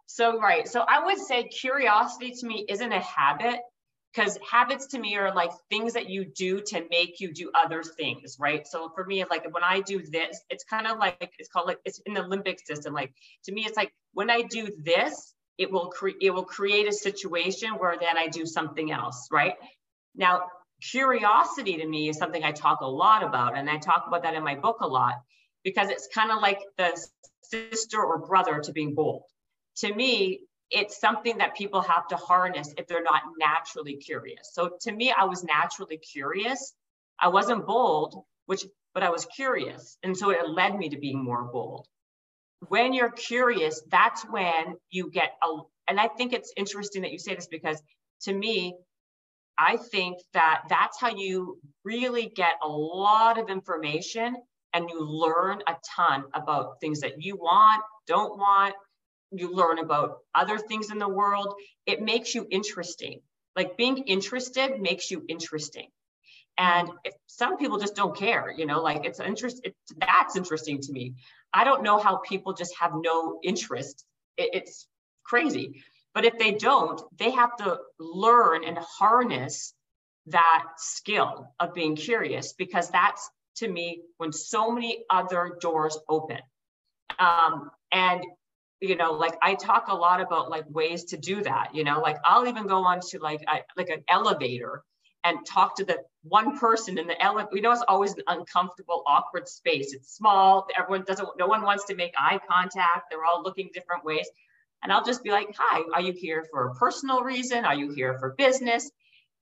So 0.07 0.41
right 0.41 0.67
so 0.67 0.85
i 0.89 1.05
would 1.05 1.19
say 1.19 1.45
curiosity 1.45 2.33
to 2.33 2.47
me 2.47 2.65
isn't 2.69 2.93
a 2.93 3.01
habit 3.01 3.61
because 4.13 4.39
habits 4.51 4.87
to 4.89 4.99
me 4.99 5.17
are 5.17 5.35
like 5.35 5.51
things 5.71 5.93
that 5.93 6.09
you 6.09 6.25
do 6.25 6.61
to 6.61 6.85
make 6.91 7.21
you 7.21 7.33
do 7.33 7.51
other 7.55 7.83
things, 7.83 8.37
right? 8.41 8.67
So 8.67 8.91
for 8.95 9.05
me, 9.05 9.25
like 9.31 9.45
when 9.53 9.63
I 9.63 9.81
do 9.81 10.03
this, 10.03 10.41
it's 10.51 10.65
kind 10.65 10.87
of 10.87 10.99
like 10.99 11.33
it's 11.39 11.49
called 11.49 11.67
like 11.67 11.79
it's 11.85 12.01
in 12.07 12.15
the 12.15 12.21
limbic 12.21 12.59
system. 12.65 12.95
Like 12.95 13.13
to 13.45 13.53
me, 13.53 13.65
it's 13.67 13.77
like 13.77 13.93
when 14.15 14.31
I 14.31 14.43
do 14.43 14.69
this, 14.83 15.35
it 15.59 15.71
will 15.71 15.89
create 15.89 16.17
it 16.23 16.31
will 16.31 16.45
create 16.45 16.89
a 16.89 16.93
situation 16.93 17.73
where 17.73 17.97
then 18.01 18.17
I 18.17 18.29
do 18.29 18.47
something 18.47 18.91
else, 18.91 19.29
right? 19.31 19.55
Now, 20.15 20.47
curiosity 20.91 21.77
to 21.79 21.87
me 21.87 22.09
is 22.09 22.19
something 22.19 22.43
I 22.43 22.53
talk 22.53 22.81
a 22.81 22.87
lot 22.87 23.23
about, 23.23 23.57
and 23.57 23.69
I 23.69 23.79
talk 23.79 24.05
about 24.07 24.23
that 24.23 24.35
in 24.35 24.43
my 24.43 24.55
book 24.55 24.79
a 24.81 24.87
lot 24.87 25.15
because 25.65 25.91
it's 25.91 26.09
kind 26.15 26.31
of 26.31 26.41
like 26.41 26.61
the 26.77 26.99
sister 27.43 28.03
or 28.03 28.19
brother 28.19 28.61
to 28.61 28.73
being 28.73 28.95
bold. 28.95 29.23
To 29.79 29.95
me, 29.95 30.41
it's 30.71 31.01
something 31.01 31.39
that 31.39 31.57
people 31.57 31.81
have 31.81 32.09
to 32.09 32.17
harness 32.17 32.75
if 32.77 32.87
they're 32.87 33.03
not 33.03 33.23
naturally 33.39 33.97
curious. 33.97 34.51
So 34.53 34.73
to 34.83 34.93
me, 34.93 35.13
I 35.17 35.25
was 35.25 35.45
naturally 35.45 35.99
curious. 35.99 36.75
I 37.21 37.29
wasn't 37.29 37.67
bold, 37.67 38.25
which 38.47 38.65
but 38.95 39.03
I 39.03 39.11
was 39.11 39.27
curious. 39.27 39.97
And 40.03 40.17
so 40.17 40.31
it 40.31 40.49
led 40.49 40.77
me 40.77 40.89
to 40.91 40.99
being 40.99 41.23
more 41.23 41.45
bold. 41.45 41.87
When 42.69 42.93
you're 42.93 43.11
curious, 43.13 43.83
that's 43.91 44.23
when 44.29 44.77
you 44.91 45.11
get 45.11 45.33
a 45.43 45.61
and 45.89 45.99
I 45.99 46.09
think 46.09 46.33
it's 46.33 46.53
interesting 46.57 47.03
that 47.03 47.13
you 47.13 47.19
say 47.19 47.35
this 47.35 47.47
because 47.47 47.81
to 48.23 48.33
me, 48.35 48.75
I 49.59 49.77
think 49.77 50.19
that 50.35 50.63
that's 50.69 51.01
how 51.01 51.09
you 51.09 51.59
really 51.85 52.27
get 52.35 52.55
a 52.63 52.69
lot 52.69 53.39
of 53.39 53.49
information 53.49 54.37
and 54.73 54.91
you 54.91 55.01
learn 55.01 55.61
a 55.67 55.75
ton 55.97 56.25
about 56.35 56.81
things 56.81 57.01
that 57.01 57.23
you 57.23 57.37
want, 57.37 57.83
don't 58.07 58.39
want, 58.39 58.75
you 59.31 59.55
learn 59.55 59.79
about 59.79 60.19
other 60.35 60.59
things 60.59 60.91
in 60.91 60.99
the 60.99 61.09
world. 61.09 61.55
It 61.87 62.03
makes 62.03 62.35
you 62.35 62.47
interesting. 62.51 63.21
Like 63.57 63.77
being 63.77 63.99
interested 63.99 64.81
makes 64.81 65.11
you 65.11 65.25
interesting. 65.29 65.89
And 66.57 66.91
if, 67.05 67.15
some 67.27 67.57
people 67.57 67.79
just 67.79 67.95
don't 67.95 68.17
care, 68.17 68.53
you 68.57 68.67
know, 68.67 68.83
like 68.83 69.05
it's 69.05 69.21
interest, 69.21 69.61
it, 69.65 69.75
that's 70.01 70.37
interesting 70.37 70.81
to 70.81 70.93
me. 70.93 71.15
I 71.53 71.65
don't 71.65 71.83
know 71.83 71.99
how 71.99 72.17
people 72.19 72.53
just 72.53 72.77
have 72.79 72.93
no 72.95 73.39
interest. 73.45 74.05
It, 74.37 74.51
it's 74.55 74.87
crazy. 75.25 75.83
But 76.15 76.25
if 76.25 76.39
they 76.39 76.53
don't, 76.53 77.01
they 77.17 77.31
have 77.31 77.57
to 77.57 77.79
learn 78.01 78.65
and 78.65 78.79
harness 78.79 79.73
that 80.27 80.65
skill 80.77 81.53
of 81.61 81.75
being 81.75 81.97
curious 81.97 82.53
because 82.53 82.91
that's 82.91 83.31
to 83.57 83.69
me 83.69 84.03
when 84.17 84.33
so 84.33 84.71
many 84.71 85.05
other 85.11 85.59
doors 85.61 85.99
open. 86.09 86.39
Um, 87.19 87.71
and 87.93 88.25
you 88.81 88.97
know 88.97 89.13
like 89.13 89.37
i 89.43 89.55
talk 89.55 89.89
a 89.89 89.95
lot 89.95 90.21
about 90.21 90.51
like 90.51 90.65
ways 90.69 91.05
to 91.05 91.17
do 91.17 91.43
that 91.43 91.75
you 91.75 91.85
know 91.85 92.01
like 92.01 92.17
i'll 92.25 92.47
even 92.47 92.67
go 92.67 92.85
on 92.85 93.01
to 93.01 93.19
like 93.19 93.43
I, 93.47 93.63
like 93.77 93.89
an 93.89 94.05
elevator 94.09 94.83
and 95.25 95.45
talk 95.45 95.77
to 95.77 95.85
the 95.85 95.99
one 96.23 96.59
person 96.59 96.99
in 96.99 97.07
the 97.07 97.21
elevator 97.23 97.49
we 97.53 97.61
know 97.61 97.73
it's 97.73 97.85
always 97.89 98.15
an 98.15 98.23
uncomfortable 98.29 99.03
awkward 99.07 99.49
space. 99.49 99.93
It's 99.93 100.15
small 100.15 100.67
everyone 100.79 101.05
doesn't 101.07 101.29
no 101.39 101.47
one 101.47 101.63
wants 101.63 101.85
to 101.87 101.95
make 101.95 102.15
eye 102.17 102.39
contact. 102.49 103.11
They're 103.11 103.25
all 103.25 103.43
looking 103.43 103.71
different 103.73 104.05
ways. 104.05 104.29
And 104.83 104.93
i'll 104.93 105.05
just 105.05 105.23
be 105.23 105.31
like 105.31 105.49
hi 105.57 105.83
are 105.95 106.01
you 106.01 106.13
here 106.13 106.47
for 106.51 106.69
a 106.69 106.75
personal 106.75 107.23
reason? 107.23 107.65
Are 107.65 107.75
you 107.75 107.93
here 107.93 108.19
for 108.19 108.35
business? 108.39 108.91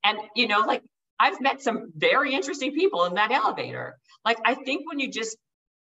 And 0.04 0.18
you 0.34 0.48
know 0.48 0.60
like 0.60 0.82
i've 1.20 1.40
met 1.40 1.60
some 1.60 1.92
very 1.94 2.34
interesting 2.34 2.72
people 2.72 3.04
in 3.04 3.14
that 3.14 3.30
elevator. 3.30 3.96
Like 4.24 4.38
i 4.44 4.54
think 4.54 4.88
when 4.88 4.98
you 4.98 5.10
just 5.10 5.36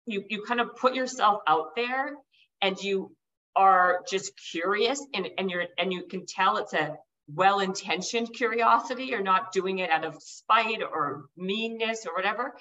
you 0.06 0.24
you 0.30 0.44
kind 0.44 0.62
of 0.62 0.76
put 0.76 0.94
yourself 0.96 1.42
out 1.48 1.76
there 1.76 2.14
and 2.62 2.78
you 2.82 3.12
are 3.56 4.02
just 4.10 4.34
curious 4.52 5.06
and, 5.14 5.28
and 5.38 5.50
you're 5.50 5.66
and 5.78 5.92
you 5.92 6.04
can 6.04 6.26
tell 6.26 6.58
it's 6.58 6.74
a 6.74 6.98
well-intentioned 7.34 8.34
curiosity. 8.34 9.06
You're 9.06 9.22
not 9.22 9.52
doing 9.52 9.80
it 9.80 9.90
out 9.90 10.04
of 10.04 10.22
spite 10.22 10.82
or 10.82 11.26
meanness 11.38 12.06
or 12.08 12.16
whatever. 12.16 12.56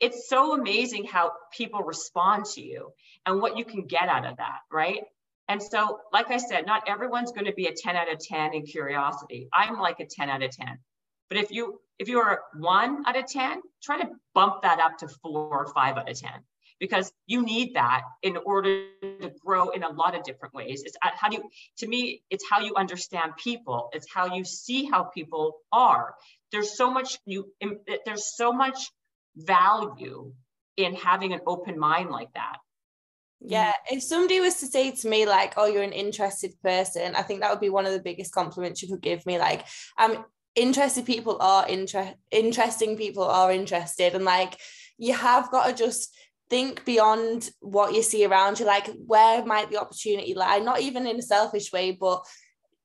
It's 0.00 0.28
so 0.28 0.54
amazing 0.54 1.04
how 1.04 1.32
people 1.56 1.80
respond 1.80 2.44
to 2.54 2.62
you 2.62 2.92
and 3.26 3.40
what 3.40 3.56
you 3.56 3.64
can 3.64 3.86
get 3.86 4.08
out 4.08 4.26
of 4.26 4.36
that 4.36 4.58
right? 4.70 5.02
And 5.48 5.62
so 5.62 6.00
like 6.12 6.30
i 6.30 6.38
said 6.38 6.66
not 6.66 6.88
everyone's 6.88 7.32
going 7.32 7.46
to 7.46 7.52
be 7.52 7.66
a 7.66 7.72
10 7.74 7.96
out 7.96 8.12
of 8.12 8.18
10 8.18 8.54
in 8.54 8.66
curiosity. 8.66 9.48
I'm 9.52 9.78
like 9.78 10.00
a 10.00 10.06
10 10.06 10.30
out 10.30 10.42
of 10.42 10.50
10 10.50 10.78
but 11.28 11.38
if 11.38 11.50
you 11.50 11.80
if 11.98 12.08
you 12.08 12.18
are 12.20 12.42
one 12.56 13.04
out 13.06 13.16
of 13.16 13.26
10 13.26 13.60
try 13.82 14.00
to 14.00 14.08
bump 14.34 14.62
that 14.62 14.80
up 14.80 14.98
to 14.98 15.08
four 15.08 15.48
or 15.48 15.66
five 15.72 15.96
out 15.96 16.08
of 16.08 16.18
10 16.18 16.30
because 16.80 17.12
you 17.26 17.42
need 17.42 17.74
that 17.74 18.02
in 18.22 18.36
order 18.44 18.86
to 19.02 19.30
grow 19.44 19.70
in 19.70 19.82
a 19.82 19.88
lot 19.88 20.14
of 20.14 20.22
different 20.22 20.54
ways. 20.54 20.82
It's 20.84 20.96
uh, 21.02 21.10
how 21.14 21.28
do 21.28 21.36
you, 21.36 21.50
to 21.78 21.86
me, 21.86 22.22
it's 22.30 22.44
how 22.50 22.60
you 22.60 22.74
understand 22.76 23.32
people. 23.36 23.90
It's 23.92 24.06
how 24.12 24.34
you 24.34 24.44
see 24.44 24.84
how 24.84 25.04
people 25.04 25.58
are. 25.72 26.14
There's 26.52 26.76
so 26.76 26.90
much 26.90 27.18
you, 27.26 27.52
there's 28.04 28.36
so 28.36 28.52
much 28.52 28.90
value 29.36 30.32
in 30.76 30.94
having 30.94 31.32
an 31.32 31.40
open 31.46 31.78
mind 31.78 32.10
like 32.10 32.32
that. 32.34 32.56
Yeah, 33.40 33.72
if 33.90 34.02
somebody 34.02 34.40
was 34.40 34.56
to 34.60 34.66
say 34.66 34.90
to 34.90 35.08
me 35.08 35.26
like, 35.26 35.54
"Oh, 35.56 35.66
you're 35.66 35.82
an 35.82 35.92
interested 35.92 36.54
person," 36.62 37.14
I 37.14 37.22
think 37.22 37.40
that 37.40 37.50
would 37.50 37.60
be 37.60 37.68
one 37.68 37.84
of 37.84 37.92
the 37.92 38.00
biggest 38.00 38.32
compliments 38.32 38.82
you 38.82 38.88
could 38.88 39.02
give 39.02 39.26
me. 39.26 39.38
Like, 39.38 39.66
um, 39.98 40.24
interested 40.54 41.04
people 41.04 41.36
are 41.40 41.68
interest, 41.68 42.14
interesting 42.30 42.96
people 42.96 43.24
are 43.24 43.52
interested, 43.52 44.14
and 44.14 44.24
like, 44.24 44.58
you 44.96 45.12
have 45.12 45.50
got 45.50 45.66
to 45.66 45.74
just 45.74 46.16
think 46.50 46.84
beyond 46.84 47.50
what 47.60 47.94
you 47.94 48.02
see 48.02 48.24
around 48.24 48.60
you 48.60 48.66
like 48.66 48.90
where 49.06 49.44
might 49.44 49.70
the 49.70 49.80
opportunity 49.80 50.34
lie? 50.34 50.58
Not 50.58 50.80
even 50.80 51.06
in 51.06 51.18
a 51.18 51.22
selfish 51.22 51.72
way 51.72 51.92
but 51.92 52.24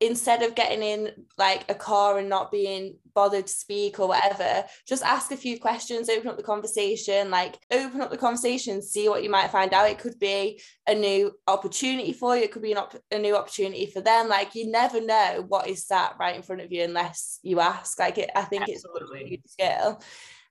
instead 0.01 0.43
of 0.43 0.55
getting 0.55 0.81
in 0.81 1.11
like 1.37 1.69
a 1.69 1.75
car 1.75 2.17
and 2.19 2.29
not 2.29 2.51
being 2.51 2.95
bothered 3.13 3.47
to 3.47 3.51
speak 3.51 3.99
or 3.99 4.07
whatever 4.07 4.63
just 4.87 5.03
ask 5.03 5.29
a 5.31 5.35
few 5.35 5.59
questions 5.59 6.09
open 6.09 6.29
up 6.29 6.37
the 6.37 6.43
conversation 6.43 7.29
like 7.29 7.57
open 7.69 7.99
up 7.99 8.09
the 8.09 8.17
conversation 8.17 8.81
see 8.81 9.09
what 9.09 9.23
you 9.23 9.29
might 9.29 9.51
find 9.51 9.73
out. 9.73 9.89
It 9.89 9.99
could 9.99 10.19
be 10.19 10.61
a 10.87 10.95
new 10.95 11.31
opportunity 11.47 12.13
for 12.13 12.35
you. 12.35 12.43
It 12.43 12.51
could 12.51 12.61
be 12.61 12.71
an 12.71 12.77
op- 12.77 12.95
a 13.11 13.19
new 13.19 13.35
opportunity 13.35 13.85
for 13.87 14.01
them. 14.01 14.27
Like 14.27 14.55
you 14.55 14.71
never 14.71 15.01
know 15.01 15.45
what 15.47 15.67
is 15.67 15.85
sat 15.85 16.15
right 16.19 16.35
in 16.35 16.41
front 16.41 16.61
of 16.61 16.71
you 16.71 16.83
unless 16.83 17.39
you 17.43 17.59
ask. 17.59 17.99
Like 17.99 18.17
it, 18.17 18.29
i 18.35 18.43
think 18.43 18.63
Absolutely. 18.63 19.19
it's 19.19 19.25
a 19.25 19.27
huge 19.27 19.41
skill 19.45 20.01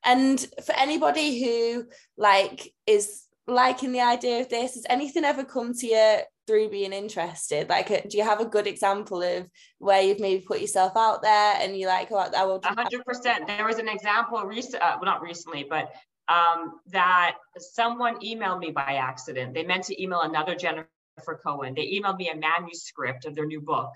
and 0.05 0.41
for 0.65 0.75
anybody 0.77 1.43
who 1.43 1.87
like 2.17 2.73
is 2.87 3.25
liking 3.47 3.93
the 3.93 4.01
idea 4.01 4.41
of 4.41 4.49
this, 4.49 4.75
has 4.75 4.87
anything 4.89 5.25
ever 5.25 5.45
come 5.45 5.73
to 5.75 5.87
you 5.87 6.19
through 6.47 6.71
being 6.71 6.93
interested? 6.93 7.69
Like, 7.69 7.91
uh, 7.91 8.01
do 8.09 8.17
you 8.17 8.25
have 8.25 8.41
a 8.41 8.47
good 8.47 8.67
example 8.67 9.23
of 9.23 9.49
where 9.79 10.03
you've 10.03 10.21
maybe 10.21 10.45
put 10.47 10.61
yourself 10.61 10.93
out 10.97 11.23
there 11.23 11.55
and 11.61 11.77
you're 11.77 11.89
like, 11.89 12.09
oh, 12.11 12.17
I 12.17 12.45
will. 12.45 12.61
hundred 12.63 13.05
percent. 13.05 13.47
There 13.47 13.67
was 13.67 13.79
an 13.79 13.89
example 13.89 14.43
recent, 14.45 14.83
uh, 14.83 14.97
well, 15.01 15.11
not 15.11 15.23
recently, 15.23 15.67
but 15.69 15.93
um, 16.29 16.81
that 16.89 17.37
someone 17.59 18.21
emailed 18.21 18.61
me 18.61 18.71
by 18.71 18.95
accident. 19.01 19.55
They 19.55 19.65
meant 19.65 19.85
to 19.85 20.03
email 20.03 20.21
another 20.21 20.55
Jennifer 20.55 20.89
Cohen. 21.45 21.75
They 21.75 21.99
emailed 21.99 22.19
me 22.19 22.31
a 22.31 22.37
manuscript 22.37 23.25
of 23.25 23.35
their 23.35 23.47
new 23.47 23.61
book. 23.61 23.91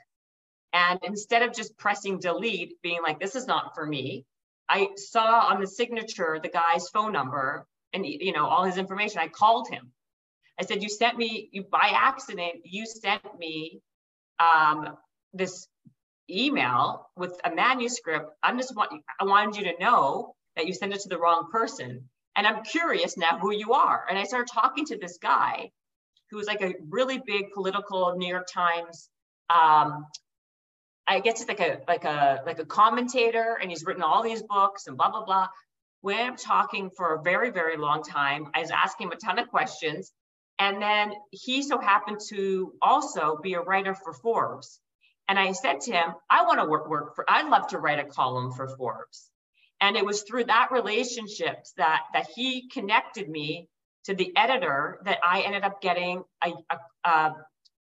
And 0.72 0.98
instead 1.02 1.42
of 1.42 1.54
just 1.54 1.76
pressing 1.76 2.18
delete, 2.18 2.80
being 2.82 3.00
like, 3.02 3.20
this 3.20 3.36
is 3.36 3.46
not 3.46 3.74
for 3.74 3.86
me, 3.86 4.24
I 4.68 4.88
saw 4.96 5.46
on 5.50 5.60
the 5.60 5.66
signature 5.66 6.38
the 6.42 6.48
guy's 6.48 6.88
phone 6.88 7.12
number 7.12 7.66
and 7.92 8.06
you 8.06 8.32
know 8.32 8.46
all 8.46 8.64
his 8.64 8.78
information. 8.78 9.20
I 9.20 9.28
called 9.28 9.68
him. 9.68 9.92
I 10.58 10.64
said, 10.64 10.82
"You 10.82 10.88
sent 10.88 11.16
me 11.16 11.48
you 11.52 11.64
by 11.64 11.92
accident. 11.94 12.60
You 12.64 12.86
sent 12.86 13.38
me 13.38 13.80
um, 14.38 14.96
this 15.32 15.68
email 16.30 17.10
with 17.16 17.38
a 17.44 17.54
manuscript. 17.54 18.30
I'm 18.42 18.58
just 18.58 18.74
want 18.74 18.92
I 19.20 19.24
wanted 19.24 19.56
you 19.56 19.72
to 19.72 19.78
know 19.78 20.34
that 20.56 20.66
you 20.66 20.72
sent 20.72 20.94
it 20.94 21.00
to 21.00 21.08
the 21.08 21.18
wrong 21.18 21.48
person, 21.50 22.08
and 22.36 22.46
I'm 22.46 22.64
curious 22.64 23.16
now 23.16 23.38
who 23.38 23.52
you 23.52 23.72
are." 23.72 24.06
And 24.08 24.18
I 24.18 24.24
started 24.24 24.52
talking 24.52 24.86
to 24.86 24.98
this 24.98 25.18
guy 25.18 25.70
who 26.30 26.38
was 26.38 26.46
like 26.46 26.62
a 26.62 26.74
really 26.88 27.20
big 27.26 27.52
political 27.52 28.14
New 28.16 28.28
York 28.28 28.46
Times 28.50 29.10
um, 29.50 30.06
I 31.12 31.20
guess 31.20 31.40
it's 31.40 31.48
like 31.48 31.60
a 31.60 31.80
like 31.86 32.04
a 32.04 32.42
like 32.46 32.58
a 32.58 32.64
commentator, 32.64 33.58
and 33.60 33.70
he's 33.70 33.84
written 33.84 34.02
all 34.02 34.22
these 34.22 34.42
books 34.42 34.86
and 34.86 34.96
blah 34.96 35.10
blah 35.10 35.24
blah. 35.24 35.48
We 36.02 36.14
ended 36.14 36.34
up 36.34 36.36
talking 36.38 36.90
for 36.96 37.14
a 37.14 37.22
very 37.22 37.50
very 37.50 37.76
long 37.76 38.02
time. 38.02 38.48
I 38.54 38.60
was 38.60 38.70
asking 38.70 39.08
him 39.08 39.12
a 39.12 39.16
ton 39.16 39.38
of 39.38 39.48
questions, 39.48 40.10
and 40.58 40.80
then 40.80 41.12
he 41.30 41.62
so 41.62 41.78
happened 41.78 42.20
to 42.30 42.72
also 42.80 43.38
be 43.42 43.54
a 43.54 43.60
writer 43.60 43.94
for 43.94 44.14
Forbes. 44.14 44.80
And 45.28 45.38
I 45.38 45.52
said 45.52 45.82
to 45.82 45.92
him, 45.92 46.14
I 46.30 46.44
want 46.46 46.60
to 46.60 46.66
work 46.66 46.88
work 46.88 47.14
for. 47.14 47.26
I'd 47.28 47.48
love 47.48 47.68
to 47.68 47.78
write 47.78 47.98
a 47.98 48.04
column 48.04 48.50
for 48.52 48.66
Forbes. 48.76 49.30
And 49.82 49.96
it 49.96 50.06
was 50.06 50.22
through 50.22 50.44
that 50.44 50.68
relationships 50.72 51.74
that 51.76 52.04
that 52.14 52.28
he 52.34 52.70
connected 52.70 53.28
me 53.28 53.68
to 54.04 54.14
the 54.14 54.32
editor 54.34 54.98
that 55.04 55.18
I 55.22 55.42
ended 55.42 55.62
up 55.62 55.82
getting 55.82 56.24
a, 56.42 56.52
a, 56.70 57.08
a, 57.08 57.34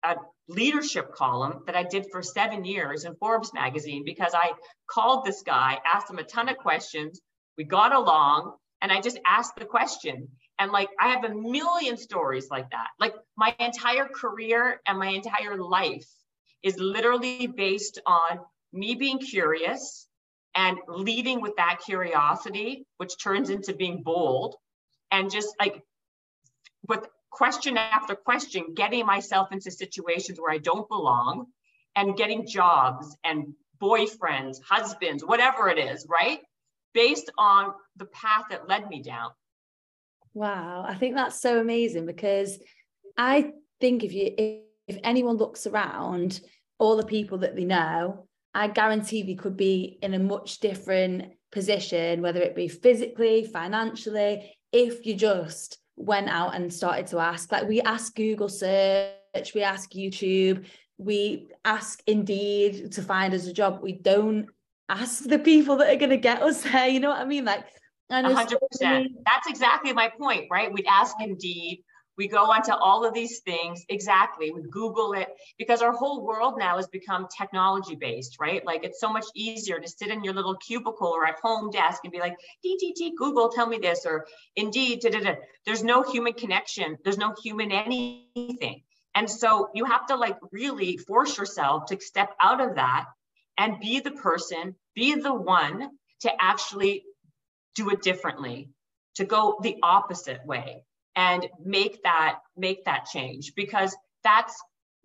a 0.03 0.15
leadership 0.47 1.13
column 1.13 1.63
that 1.65 1.75
I 1.75 1.84
did 1.84 2.08
for 2.12 2.21
seven 2.21 2.65
years 2.65 3.06
in 3.06 3.15
Forbes 3.15 3.54
magazine 3.54 4.04
because 4.06 4.34
I 4.34 4.51
called 4.88 5.25
this 5.25 5.41
guy, 5.41 5.80
asked 5.86 6.10
him 6.10 6.19
a 6.19 6.23
ton 6.23 6.49
of 6.49 6.58
questions. 6.58 7.21
We 7.58 7.63
got 7.63 7.93
along, 7.93 8.56
and 8.82 8.91
I 8.91 9.01
just 9.01 9.19
asked 9.25 9.56
the 9.56 9.65
question. 9.65 10.27
And 10.60 10.71
like, 10.71 10.89
I 10.99 11.10
have 11.10 11.23
a 11.23 11.34
million 11.34 11.97
stories 11.97 12.49
like 12.49 12.69
that. 12.71 12.88
Like, 12.99 13.15
my 13.38 13.56
entire 13.60 14.08
career 14.08 14.82
and 14.88 14.99
my 14.99 15.10
entire 15.10 15.58
life 15.58 16.08
is 16.63 16.77
literally 16.77 17.47
based 17.47 17.99
on 18.06 18.39
me 18.73 18.95
being 18.95 19.19
curious, 19.19 20.08
and 20.56 20.77
leading 20.88 21.41
with 21.41 21.56
that 21.58 21.80
curiosity, 21.86 22.86
which 22.97 23.21
turns 23.21 23.49
into 23.49 23.73
being 23.73 24.04
bold 24.04 24.56
and 25.12 25.32
just 25.32 25.56
like 25.60 25.82
with 26.88 27.08
question 27.31 27.77
after 27.77 28.13
question, 28.13 28.73
getting 28.75 29.05
myself 29.05 29.51
into 29.51 29.71
situations 29.71 30.39
where 30.39 30.51
I 30.51 30.57
don't 30.59 30.87
belong 30.87 31.47
and 31.95 32.15
getting 32.15 32.45
jobs 32.45 33.15
and 33.23 33.53
boyfriends, 33.81 34.61
husbands, 34.61 35.23
whatever 35.25 35.69
it 35.69 35.79
is, 35.79 36.05
right? 36.09 36.39
Based 36.93 37.31
on 37.37 37.73
the 37.95 38.05
path 38.05 38.45
that 38.51 38.67
led 38.67 38.87
me 38.87 39.01
down. 39.01 39.31
Wow, 40.33 40.85
I 40.87 40.95
think 40.95 41.15
that's 41.15 41.41
so 41.41 41.59
amazing 41.59 42.05
because 42.05 42.59
I 43.17 43.51
think 43.79 44.03
if 44.03 44.13
you 44.13 44.33
if, 44.37 44.97
anyone 45.03 45.37
looks 45.37 45.67
around 45.67 46.41
all 46.77 46.97
the 46.97 47.05
people 47.05 47.39
that 47.39 47.55
they 47.55 47.63
know, 47.63 48.27
I 48.53 48.67
guarantee 48.67 49.23
they 49.23 49.35
could 49.35 49.55
be 49.55 49.97
in 50.01 50.13
a 50.13 50.19
much 50.19 50.59
different 50.59 51.31
position, 51.49 52.21
whether 52.21 52.41
it 52.41 52.55
be 52.55 52.67
physically, 52.67 53.45
financially, 53.45 54.57
if 54.73 55.05
you 55.05 55.15
just 55.15 55.77
went 56.01 56.29
out 56.29 56.55
and 56.55 56.73
started 56.73 57.07
to 57.07 57.19
ask. 57.19 57.51
Like 57.51 57.67
we 57.67 57.81
ask 57.81 58.15
Google 58.15 58.49
search, 58.49 59.53
we 59.53 59.63
ask 59.63 59.91
YouTube, 59.91 60.65
we 60.97 61.49
ask 61.65 62.01
Indeed 62.07 62.91
to 62.93 63.01
find 63.01 63.33
us 63.33 63.47
a 63.47 63.53
job. 63.53 63.79
We 63.81 63.93
don't 63.93 64.47
ask 64.89 65.23
the 65.23 65.39
people 65.39 65.77
that 65.77 65.93
are 65.93 65.97
going 65.97 66.09
to 66.09 66.17
get 66.17 66.41
us 66.41 66.63
there. 66.63 66.87
You 66.87 66.99
know 66.99 67.09
what 67.09 67.21
I 67.21 67.25
mean? 67.25 67.45
Like, 67.45 67.65
hundred 68.11 68.59
percent. 68.69 69.07
That's 69.25 69.47
exactly 69.47 69.93
my 69.93 70.11
point, 70.19 70.47
right? 70.51 70.71
We'd 70.71 70.85
ask 70.87 71.15
Indeed. 71.19 71.83
We 72.21 72.27
go 72.27 72.51
onto 72.51 72.71
all 72.71 73.03
of 73.03 73.15
these 73.15 73.39
things. 73.39 73.84
Exactly. 73.89 74.51
We 74.51 74.62
Google 74.69 75.13
it 75.13 75.29
because 75.57 75.81
our 75.81 75.91
whole 75.91 76.23
world 76.23 76.53
now 76.55 76.75
has 76.75 76.86
become 76.88 77.27
technology 77.36 77.95
based, 77.95 78.38
right? 78.39 78.63
Like 78.63 78.84
it's 78.84 78.99
so 78.99 79.12
much 79.12 79.25
easier 79.34 79.79
to 79.79 79.88
sit 79.88 80.10
in 80.10 80.23
your 80.23 80.36
little 80.36 80.55
cubicle 80.57 81.07
or 81.07 81.25
at 81.25 81.39
home 81.41 81.71
desk 81.71 82.01
and 82.03 82.13
be 82.13 82.19
like, 82.19 82.38
DTT, 82.63 83.15
Google, 83.17 83.49
tell 83.49 83.65
me 83.65 83.79
this, 83.79 84.05
or 84.05 84.27
Indeed, 84.55 84.99
da, 85.01 85.10
da, 85.10 85.19
da. 85.19 85.36
there's 85.65 85.84
no 85.84 86.03
human 86.03 86.34
connection. 86.34 86.95
There's 87.03 87.17
no 87.17 87.34
human 87.41 87.71
anything. 87.71 88.84
And 89.15 89.27
so 89.27 89.71
you 89.73 89.86
have 89.86 90.05
to 90.05 90.15
like 90.15 90.38
really 90.51 90.97
force 90.97 91.39
yourself 91.39 91.88
to 91.88 91.99
step 91.99 92.36
out 92.39 92.62
of 92.62 92.75
that 92.75 93.05
and 93.57 93.79
be 93.79 93.99
the 93.99 94.12
person, 94.12 94.75
be 94.93 95.15
the 95.15 95.34
one 95.34 95.89
to 96.19 96.31
actually 96.39 97.03
do 97.73 97.89
it 97.89 98.03
differently, 98.03 98.69
to 99.15 99.25
go 99.25 99.57
the 99.63 99.77
opposite 99.81 100.45
way 100.45 100.84
and 101.15 101.47
make 101.63 102.04
that 102.04 102.39
make 102.56 102.86
that 102.86 103.06
change 103.06 103.54
because 103.56 103.95
that's 104.24 104.56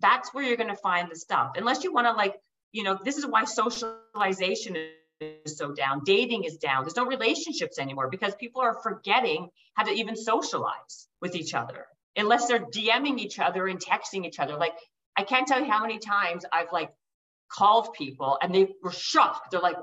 that's 0.01 0.33
where 0.35 0.45
you're 0.45 0.57
going 0.57 0.71
to 0.71 0.77
find 0.77 1.11
the 1.11 1.17
stuff. 1.17 1.53
Unless 1.57 1.83
you 1.83 1.93
want 1.93 2.07
to 2.07 2.13
like, 2.13 2.37
you 2.73 2.83
know, 2.83 2.99
this 3.03 3.17
is 3.17 3.27
why 3.27 3.45
socialization 3.45 4.77
is 5.21 5.57
so 5.57 5.73
down. 5.73 6.03
Dating 6.05 6.45
is 6.45 6.59
down. 6.59 6.85
There's 6.85 6.97
no 6.97 7.07
relationships 7.07 7.79
anymore 7.79 8.09
because 8.11 8.35
people 8.35 8.61
are 8.61 8.75
forgetting 8.83 9.49
how 9.75 9.85
to 9.85 9.93
even 9.93 10.17
socialize 10.17 11.09
with 11.21 11.35
each 11.35 11.55
other 11.55 11.87
unless 12.15 12.47
they're 12.47 12.61
DMing 12.61 13.19
each 13.19 13.39
other 13.39 13.67
and 13.67 13.81
texting 13.83 14.27
each 14.27 14.39
other. 14.39 14.57
Like 14.57 14.75
I 15.17 15.23
can't 15.23 15.47
tell 15.47 15.61
you 15.61 15.71
how 15.71 15.81
many 15.81 15.99
times 15.99 16.45
I've 16.53 16.73
like 16.73 16.91
called 17.51 17.95
people 17.95 18.39
and 18.41 18.55
they 18.55 18.69
were 18.83 18.93
shocked. 18.93 19.51
They're 19.51 19.61
like, 19.61 19.77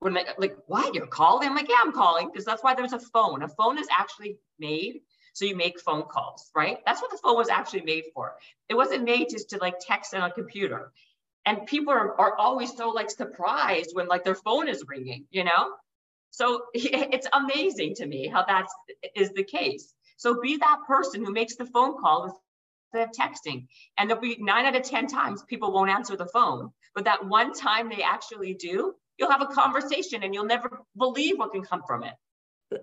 when 0.00 0.14
they 0.14 0.24
like, 0.36 0.56
why 0.66 0.90
you're 0.92 1.06
calling? 1.06 1.48
I'm 1.48 1.56
like, 1.56 1.68
yeah, 1.68 1.80
I'm 1.80 1.92
calling 1.92 2.28
because 2.28 2.44
that's 2.44 2.62
why 2.62 2.74
there's 2.74 2.92
a 2.92 3.00
phone. 3.00 3.42
A 3.42 3.48
phone 3.48 3.78
is 3.78 3.88
actually 3.90 4.38
made 4.58 5.00
so 5.38 5.44
you 5.44 5.54
make 5.54 5.78
phone 5.78 6.02
calls, 6.02 6.50
right? 6.52 6.78
That's 6.84 7.00
what 7.00 7.12
the 7.12 7.16
phone 7.18 7.36
was 7.36 7.48
actually 7.48 7.82
made 7.82 8.04
for. 8.12 8.34
It 8.68 8.74
wasn't 8.74 9.04
made 9.04 9.28
just 9.30 9.50
to 9.50 9.58
like 9.58 9.76
text 9.80 10.12
on 10.12 10.28
a 10.28 10.32
computer. 10.32 10.90
And 11.46 11.64
people 11.64 11.92
are, 11.92 12.20
are 12.20 12.36
always 12.36 12.76
so 12.76 12.88
like 12.88 13.08
surprised 13.08 13.90
when 13.94 14.08
like 14.08 14.24
their 14.24 14.34
phone 14.34 14.68
is 14.68 14.82
ringing, 14.88 15.26
you 15.30 15.44
know? 15.44 15.74
So 16.30 16.62
it's 16.74 17.28
amazing 17.32 17.94
to 17.96 18.06
me 18.06 18.26
how 18.26 18.44
that 18.46 18.66
is 19.14 19.30
the 19.30 19.44
case. 19.44 19.94
So 20.16 20.40
be 20.40 20.56
that 20.56 20.78
person 20.88 21.24
who 21.24 21.32
makes 21.32 21.54
the 21.54 21.66
phone 21.66 22.00
call 22.00 22.36
instead 22.92 23.08
of 23.08 23.14
texting. 23.14 23.68
And 23.96 24.10
there'll 24.10 24.20
be 24.20 24.38
nine 24.40 24.66
out 24.66 24.74
of 24.74 24.82
10 24.82 25.06
times 25.06 25.44
people 25.44 25.72
won't 25.72 25.90
answer 25.90 26.16
the 26.16 26.26
phone. 26.26 26.72
But 26.96 27.04
that 27.04 27.24
one 27.24 27.52
time 27.52 27.90
they 27.90 28.02
actually 28.02 28.54
do, 28.54 28.94
you'll 29.16 29.30
have 29.30 29.42
a 29.42 29.46
conversation 29.46 30.24
and 30.24 30.34
you'll 30.34 30.46
never 30.46 30.80
believe 30.96 31.38
what 31.38 31.52
can 31.52 31.62
come 31.62 31.84
from 31.86 32.02
it 32.02 32.14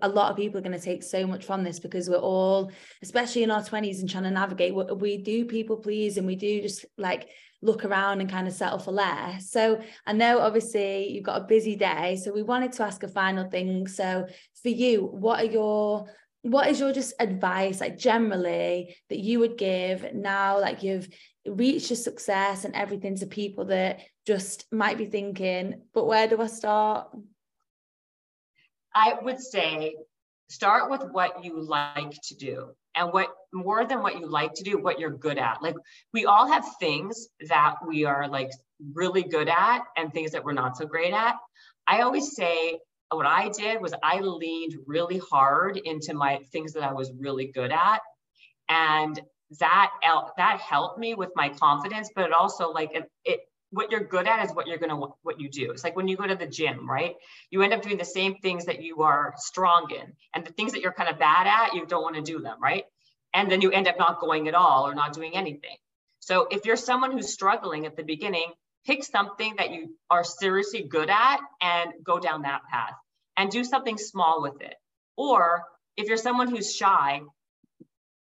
a 0.02 0.08
lot 0.08 0.30
of 0.30 0.36
people 0.36 0.58
are 0.58 0.62
going 0.62 0.78
to 0.78 0.84
take 0.84 1.02
so 1.02 1.26
much 1.26 1.44
from 1.44 1.62
this 1.62 1.78
because 1.78 2.08
we're 2.08 2.16
all 2.16 2.72
especially 3.02 3.42
in 3.42 3.50
our 3.50 3.62
20s 3.62 4.00
and 4.00 4.10
trying 4.10 4.24
to 4.24 4.30
navigate 4.30 4.74
what 4.74 5.00
we 5.00 5.18
do 5.18 5.44
people 5.44 5.76
please 5.76 6.16
and 6.16 6.26
we 6.26 6.36
do 6.36 6.60
just 6.60 6.84
like 6.98 7.28
look 7.62 7.84
around 7.84 8.20
and 8.20 8.30
kind 8.30 8.46
of 8.46 8.52
settle 8.52 8.78
for 8.78 8.92
less. 8.92 9.50
So 9.50 9.80
i 10.06 10.12
know 10.12 10.40
obviously 10.40 11.10
you've 11.10 11.24
got 11.24 11.40
a 11.40 11.46
busy 11.46 11.76
day 11.76 12.16
so 12.16 12.32
we 12.32 12.42
wanted 12.42 12.72
to 12.72 12.82
ask 12.84 13.02
a 13.02 13.08
final 13.08 13.48
thing. 13.48 13.86
So 13.86 14.26
for 14.62 14.68
you 14.68 15.04
what 15.04 15.40
are 15.40 15.50
your 15.50 16.06
what 16.42 16.68
is 16.68 16.78
your 16.78 16.92
just 16.92 17.14
advice 17.18 17.80
like 17.80 17.98
generally 17.98 18.96
that 19.08 19.18
you 19.18 19.40
would 19.40 19.58
give 19.58 20.14
now 20.14 20.60
like 20.60 20.82
you've 20.82 21.08
reached 21.44 21.90
your 21.90 21.96
success 21.96 22.64
and 22.64 22.74
everything 22.74 23.16
to 23.16 23.26
people 23.26 23.64
that 23.64 24.00
just 24.26 24.64
might 24.72 24.96
be 24.96 25.06
thinking 25.06 25.82
but 25.92 26.06
where 26.06 26.28
do 26.28 26.40
i 26.40 26.46
start 26.46 27.08
i 28.96 29.14
would 29.22 29.40
say 29.40 29.94
start 30.48 30.90
with 30.90 31.02
what 31.12 31.44
you 31.44 31.60
like 31.60 32.14
to 32.22 32.34
do 32.34 32.68
and 32.96 33.12
what 33.12 33.28
more 33.52 33.84
than 33.84 34.02
what 34.02 34.18
you 34.18 34.26
like 34.26 34.54
to 34.54 34.64
do 34.64 34.78
what 34.78 34.98
you're 34.98 35.10
good 35.10 35.38
at 35.38 35.62
like 35.62 35.76
we 36.12 36.24
all 36.24 36.50
have 36.50 36.64
things 36.80 37.28
that 37.48 37.76
we 37.86 38.04
are 38.04 38.28
like 38.28 38.50
really 38.94 39.22
good 39.22 39.48
at 39.48 39.82
and 39.96 40.12
things 40.12 40.32
that 40.32 40.44
we're 40.44 40.52
not 40.52 40.76
so 40.76 40.86
great 40.86 41.12
at 41.12 41.36
i 41.86 42.00
always 42.00 42.34
say 42.34 42.78
what 43.10 43.26
I 43.26 43.48
did 43.50 43.80
was 43.80 43.94
I 44.02 44.20
leaned 44.20 44.74
really 44.86 45.20
hard 45.30 45.76
into 45.76 46.14
my 46.14 46.40
things 46.52 46.72
that 46.72 46.82
I 46.82 46.92
was 46.92 47.12
really 47.18 47.46
good 47.46 47.72
at. 47.72 48.00
And 48.68 49.20
that 49.60 49.90
that 50.36 50.60
helped 50.60 50.98
me 50.98 51.14
with 51.14 51.30
my 51.36 51.50
confidence, 51.50 52.10
but 52.14 52.24
it 52.24 52.32
also 52.32 52.72
like 52.72 52.90
it, 52.94 53.08
it 53.24 53.40
what 53.76 53.90
you're 53.90 54.04
good 54.04 54.26
at 54.26 54.44
is 54.44 54.54
what 54.54 54.66
you're 54.66 54.78
gonna 54.78 54.96
what 54.96 55.38
you 55.38 55.50
do. 55.50 55.70
It's 55.70 55.84
like 55.84 55.96
when 55.96 56.08
you 56.08 56.16
go 56.16 56.26
to 56.26 56.34
the 56.34 56.46
gym, 56.46 56.88
right? 56.88 57.14
You 57.50 57.62
end 57.62 57.74
up 57.74 57.82
doing 57.82 57.98
the 57.98 58.06
same 58.06 58.36
things 58.36 58.64
that 58.64 58.82
you 58.82 59.02
are 59.02 59.34
strong 59.36 59.90
in, 59.90 60.14
and 60.34 60.46
the 60.46 60.52
things 60.52 60.72
that 60.72 60.80
you're 60.80 60.92
kind 60.92 61.10
of 61.10 61.18
bad 61.18 61.46
at, 61.46 61.74
you 61.74 61.84
don't 61.84 62.02
want 62.02 62.16
to 62.16 62.22
do 62.22 62.40
them, 62.40 62.56
right? 62.60 62.84
And 63.34 63.50
then 63.50 63.60
you 63.60 63.70
end 63.70 63.86
up 63.86 63.98
not 63.98 64.18
going 64.18 64.48
at 64.48 64.54
all 64.54 64.86
or 64.88 64.94
not 64.94 65.12
doing 65.12 65.36
anything. 65.36 65.76
So 66.20 66.48
if 66.50 66.64
you're 66.64 66.76
someone 66.76 67.12
who's 67.12 67.32
struggling 67.32 67.84
at 67.84 67.96
the 67.96 68.02
beginning, 68.02 68.50
pick 68.86 69.04
something 69.04 69.56
that 69.58 69.72
you 69.72 69.94
are 70.08 70.24
seriously 70.24 70.82
good 70.82 71.10
at 71.10 71.40
and 71.60 71.92
go 72.02 72.18
down 72.18 72.42
that 72.42 72.62
path 72.70 72.94
and 73.36 73.50
do 73.50 73.62
something 73.62 73.98
small 73.98 74.40
with 74.40 74.62
it. 74.62 74.74
Or 75.18 75.64
if 75.98 76.08
you're 76.08 76.16
someone 76.16 76.48
who's 76.48 76.74
shy, 76.74 77.20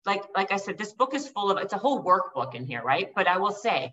like 0.06 0.24
like 0.36 0.52
I 0.52 0.58
said, 0.58 0.80
this 0.80 0.94
book 0.94 1.14
is 1.14 1.28
full 1.28 1.52
of 1.52 1.60
it's 1.60 1.74
a 1.74 1.78
whole 1.78 2.04
workbook 2.04 2.56
in 2.56 2.66
here, 2.66 2.82
right? 2.82 3.10
But 3.16 3.28
I 3.28 3.38
will 3.38 3.52
say 3.52 3.92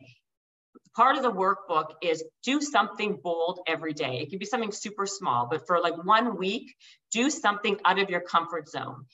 part 0.94 1.16
of 1.16 1.22
the 1.22 1.33
workbook 1.33 1.94
is 2.03 2.24
do 2.42 2.61
something 2.61 3.18
bold 3.22 3.61
every 3.66 3.92
day. 3.92 4.20
It 4.20 4.31
can 4.31 4.38
be 4.38 4.44
something 4.44 4.72
super 4.72 5.07
small, 5.07 5.46
but 5.50 5.66
for 5.66 5.81
like 5.81 6.03
one 6.05 6.37
week, 6.37 6.74
do 7.12 7.31
something 7.31 7.79
out 7.85 7.98
of 7.98 8.11
your 8.11 8.20
comfort 8.20 8.68
zone. 8.68 9.07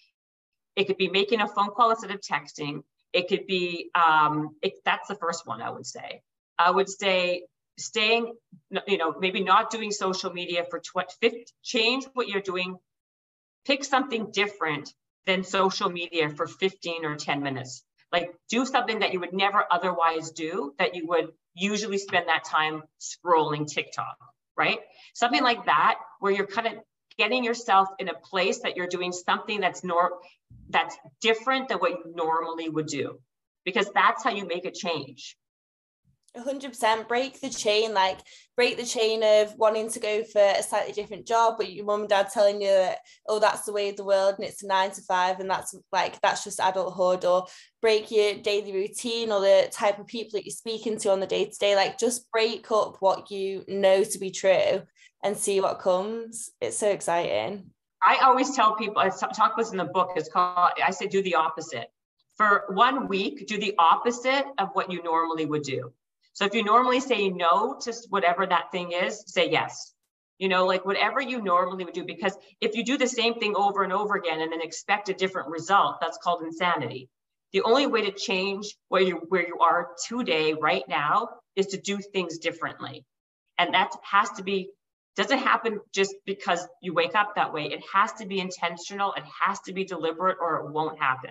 It 0.75 0.87
could 0.87 0.99
be 0.99 1.09
making 1.09 1.41
a 1.41 1.49
phone 1.49 1.71
call 1.71 1.91
instead 1.91 2.11
of 2.11 2.21
texting. 2.21 2.83
It 3.12 3.29
could 3.29 3.47
be 3.47 3.91
um, 3.95 4.57
it, 4.62 4.75
that's 4.85 5.09
the 5.09 5.15
first 5.15 5.47
one 5.47 5.62
I 5.62 5.71
would 5.71 5.87
say. 5.87 6.23
I 6.59 6.71
would 6.71 6.89
say 6.89 7.45
staying, 7.79 8.35
you 8.87 8.99
know, 8.99 9.15
maybe 9.19 9.43
not 9.43 9.71
doing 9.71 9.91
social 9.91 10.33
media 10.33 10.65
for 10.69 10.81
20, 10.81 11.45
change 11.62 12.07
what 12.15 12.29
you're 12.29 12.41
doing, 12.41 12.77
pick 13.67 13.85
something 13.85 14.31
different 14.31 14.93
than 15.27 15.45
social 15.45 15.91
media 15.91 16.31
for 16.31 16.47
15 16.47 17.05
or 17.05 17.17
10 17.17 17.43
minutes. 17.43 17.85
Like 18.12 18.35
do 18.49 18.64
something 18.64 19.01
that 19.01 19.12
you 19.12 19.21
would 19.21 19.33
never 19.33 19.64
otherwise 19.71 20.31
do 20.31 20.75
that 20.79 20.95
you 20.95 21.07
would 21.09 21.29
usually 21.55 21.99
spend 21.99 22.29
that 22.29 22.45
time 22.45 22.83
scrolling 23.01 23.66
TikTok, 23.66 24.16
right? 24.57 24.79
Something 25.14 25.42
like 25.42 25.66
that, 25.66 25.97
where 26.21 26.33
you're 26.33 26.47
kind 26.47 26.69
of 26.69 26.75
getting 27.19 27.45
yourself 27.45 27.88
in 27.99 28.09
a 28.09 28.14
place 28.14 28.61
that 28.61 28.77
you're 28.77 28.87
doing 28.87 29.12
something 29.12 29.61
that's 29.61 29.83
nor 29.83 30.12
that's 30.69 30.97
different 31.21 31.69
than 31.69 31.79
what 31.79 31.90
you 31.90 32.12
normally 32.14 32.69
would 32.69 32.87
do 32.87 33.19
because 33.64 33.90
that's 33.95 34.23
how 34.23 34.31
you 34.31 34.47
make 34.47 34.64
a 34.64 34.71
change 34.71 35.37
100% 36.37 37.09
break 37.09 37.40
the 37.40 37.49
chain 37.49 37.94
like 37.94 38.18
break 38.57 38.77
the 38.77 38.85
chain 38.85 39.22
of 39.22 39.57
wanting 39.57 39.90
to 39.90 40.01
go 40.01 40.22
for 40.25 40.40
a 40.40 40.62
slightly 40.62 40.92
different 40.92 41.27
job 41.27 41.55
but 41.57 41.72
your 41.72 41.85
mum 41.85 42.01
and 42.01 42.09
dad 42.09 42.29
telling 42.33 42.61
you 42.61 42.68
that 42.68 42.99
oh 43.29 43.38
that's 43.38 43.62
the 43.62 43.72
way 43.72 43.88
of 43.88 43.96
the 43.96 44.05
world 44.05 44.35
and 44.37 44.46
it's 44.46 44.62
a 44.62 44.66
nine 44.66 44.90
to 44.90 45.01
five 45.03 45.40
and 45.40 45.49
that's 45.49 45.75
like 45.92 46.20
that's 46.20 46.44
just 46.44 46.61
adulthood 46.62 47.25
or 47.25 47.46
break 47.81 48.11
your 48.11 48.35
daily 48.35 48.72
routine 48.72 49.33
or 49.33 49.40
the 49.40 49.68
type 49.72 49.99
of 49.99 50.07
people 50.07 50.31
that 50.33 50.44
you're 50.44 50.51
speaking 50.51 50.99
to 50.99 51.11
on 51.11 51.20
the 51.20 51.27
day 51.27 51.44
to 51.44 51.59
day 51.59 51.75
like 51.75 51.99
just 51.99 52.31
break 52.31 52.70
up 52.70 52.96
what 53.01 53.31
you 53.31 53.64
know 53.68 54.05
to 54.05 54.18
be 54.18 54.31
true 54.31 54.83
and 55.22 55.37
see 55.37 55.61
what 55.61 55.81
comes. 55.81 56.51
It's 56.61 56.79
so 56.79 56.90
exciting. 56.90 57.70
I 58.03 58.18
always 58.22 58.55
tell 58.55 58.77
people 58.77 58.99
i 58.99 59.09
talk 59.09 59.57
this 59.57 59.72
in 59.72 59.79
the 59.79 59.85
book 59.85 60.12
it's 60.16 60.29
called 60.29 60.70
i 60.85 60.90
say 60.90 61.07
do 61.07 61.22
the 61.22 61.35
opposite. 61.35 61.90
For 62.37 62.64
one 62.68 63.09
week 63.09 63.46
do 63.46 63.59
the 63.59 63.75
opposite 63.79 64.44
of 64.59 64.68
what 64.75 64.92
you 64.92 65.03
normally 65.03 65.46
would 65.46 65.62
do 65.62 65.92
so 66.37 66.44
if 66.44 66.55
you 66.55 66.64
normally 66.64 67.01
say 67.01 67.31
no 67.31 67.79
to 67.83 67.94
whatever 68.11 68.46
that 68.46 68.70
thing 68.70 68.92
is, 68.92 69.25
say 69.27 69.51
yes. 69.51 69.94
you 70.38 70.49
know, 70.49 70.66
like 70.66 70.85
whatever 70.85 71.20
you 71.20 71.40
normally 71.42 71.85
would 71.85 71.94
do. 71.94 72.05
Because 72.05 72.37
if 72.61 72.77
you 72.77 72.85
do 72.85 72.99
the 72.99 73.07
same 73.09 73.35
thing 73.37 73.55
over 73.57 73.83
and 73.83 73.92
over 73.92 74.16
again 74.16 74.40
and 74.42 74.53
then 74.53 74.61
expect 74.62 75.09
a 75.09 75.14
different 75.14 75.49
result, 75.49 75.96
that's 76.01 76.18
called 76.18 76.42
insanity. 76.42 77.09
The 77.53 77.62
only 77.62 77.87
way 77.87 78.03
to 78.03 78.12
change 78.12 78.77
where 78.88 79.03
you 79.03 79.16
where 79.29 79.46
you 79.46 79.59
are 79.61 79.90
today, 80.09 80.55
right 80.55 80.85
now, 80.88 81.31
is 81.57 81.68
to 81.68 81.79
do 81.81 81.99
things 81.99 82.38
differently. 82.38 83.05
And 83.59 83.75
that 83.75 83.92
has 84.03 84.31
to 84.33 84.44
be 84.44 84.70
doesn't 85.16 85.38
happen 85.38 85.81
just 85.94 86.14
because 86.27 86.66
you 86.83 86.92
wake 86.92 87.14
up 87.14 87.37
that 87.37 87.55
way. 87.55 87.66
It 87.66 87.83
has 87.94 88.12
to 88.14 88.27
be 88.27 88.40
intentional, 88.40 89.14
it 89.14 89.25
has 89.42 89.61
to 89.62 89.72
be 89.72 89.85
deliberate, 89.85 90.38
or 90.40 90.57
it 90.66 90.72
won't 90.72 90.99
happen. 91.01 91.31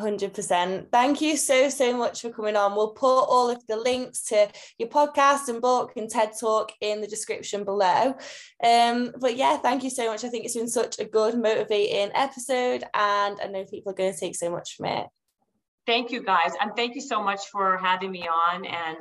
100%. 0.00 0.90
Thank 0.90 1.20
you 1.20 1.36
so, 1.36 1.68
so 1.68 1.96
much 1.96 2.22
for 2.22 2.30
coming 2.30 2.56
on. 2.56 2.74
We'll 2.74 2.90
put 2.90 3.22
all 3.24 3.50
of 3.50 3.66
the 3.66 3.76
links 3.76 4.22
to 4.24 4.48
your 4.78 4.88
podcast 4.88 5.48
and 5.48 5.60
book 5.60 5.92
and 5.96 6.08
TED 6.08 6.32
Talk 6.38 6.72
in 6.80 7.00
the 7.00 7.06
description 7.06 7.64
below. 7.64 8.14
Um, 8.62 9.12
but 9.20 9.36
yeah, 9.36 9.56
thank 9.56 9.84
you 9.84 9.90
so 9.90 10.06
much. 10.06 10.24
I 10.24 10.28
think 10.28 10.44
it's 10.44 10.56
been 10.56 10.68
such 10.68 10.98
a 10.98 11.04
good, 11.04 11.38
motivating 11.38 12.10
episode, 12.14 12.84
and 12.94 13.38
I 13.42 13.48
know 13.48 13.64
people 13.64 13.92
are 13.92 13.96
going 13.96 14.12
to 14.12 14.18
take 14.18 14.36
so 14.36 14.50
much 14.50 14.76
from 14.76 14.86
it. 14.86 15.06
Thank 15.86 16.10
you, 16.10 16.22
guys. 16.22 16.52
And 16.60 16.72
thank 16.76 16.94
you 16.94 17.00
so 17.00 17.22
much 17.22 17.48
for 17.50 17.78
having 17.78 18.10
me 18.10 18.28
on. 18.28 18.66
And 18.66 18.98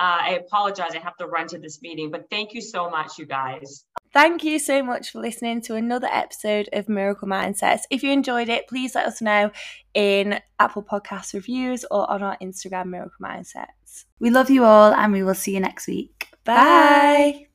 Uh, 0.00 0.18
I 0.22 0.40
apologize, 0.40 0.92
I 0.94 0.98
have 0.98 1.16
to 1.18 1.26
run 1.26 1.46
to 1.48 1.58
this 1.58 1.82
meeting, 1.82 2.10
but 2.10 2.30
thank 2.30 2.54
you 2.54 2.62
so 2.62 2.88
much, 2.88 3.18
you 3.18 3.26
guys. 3.26 3.84
Thank 4.14 4.42
you 4.42 4.58
so 4.58 4.82
much 4.82 5.10
for 5.10 5.20
listening 5.20 5.60
to 5.62 5.74
another 5.74 6.08
episode 6.10 6.70
of 6.72 6.88
Miracle 6.88 7.28
Mindsets. 7.28 7.82
If 7.90 8.02
you 8.02 8.10
enjoyed 8.10 8.48
it, 8.48 8.66
please 8.66 8.94
let 8.94 9.06
us 9.06 9.20
know 9.20 9.50
in 9.92 10.40
Apple 10.58 10.82
Podcast 10.82 11.34
reviews 11.34 11.84
or 11.90 12.10
on 12.10 12.22
our 12.22 12.38
Instagram, 12.42 12.86
Miracle 12.86 13.22
Mindsets. 13.22 14.06
We 14.18 14.30
love 14.30 14.50
you 14.50 14.64
all 14.64 14.94
and 14.94 15.12
we 15.12 15.22
will 15.22 15.34
see 15.34 15.52
you 15.52 15.60
next 15.60 15.86
week. 15.86 16.28
Bye. 16.44 16.54
Bye. 16.54 17.46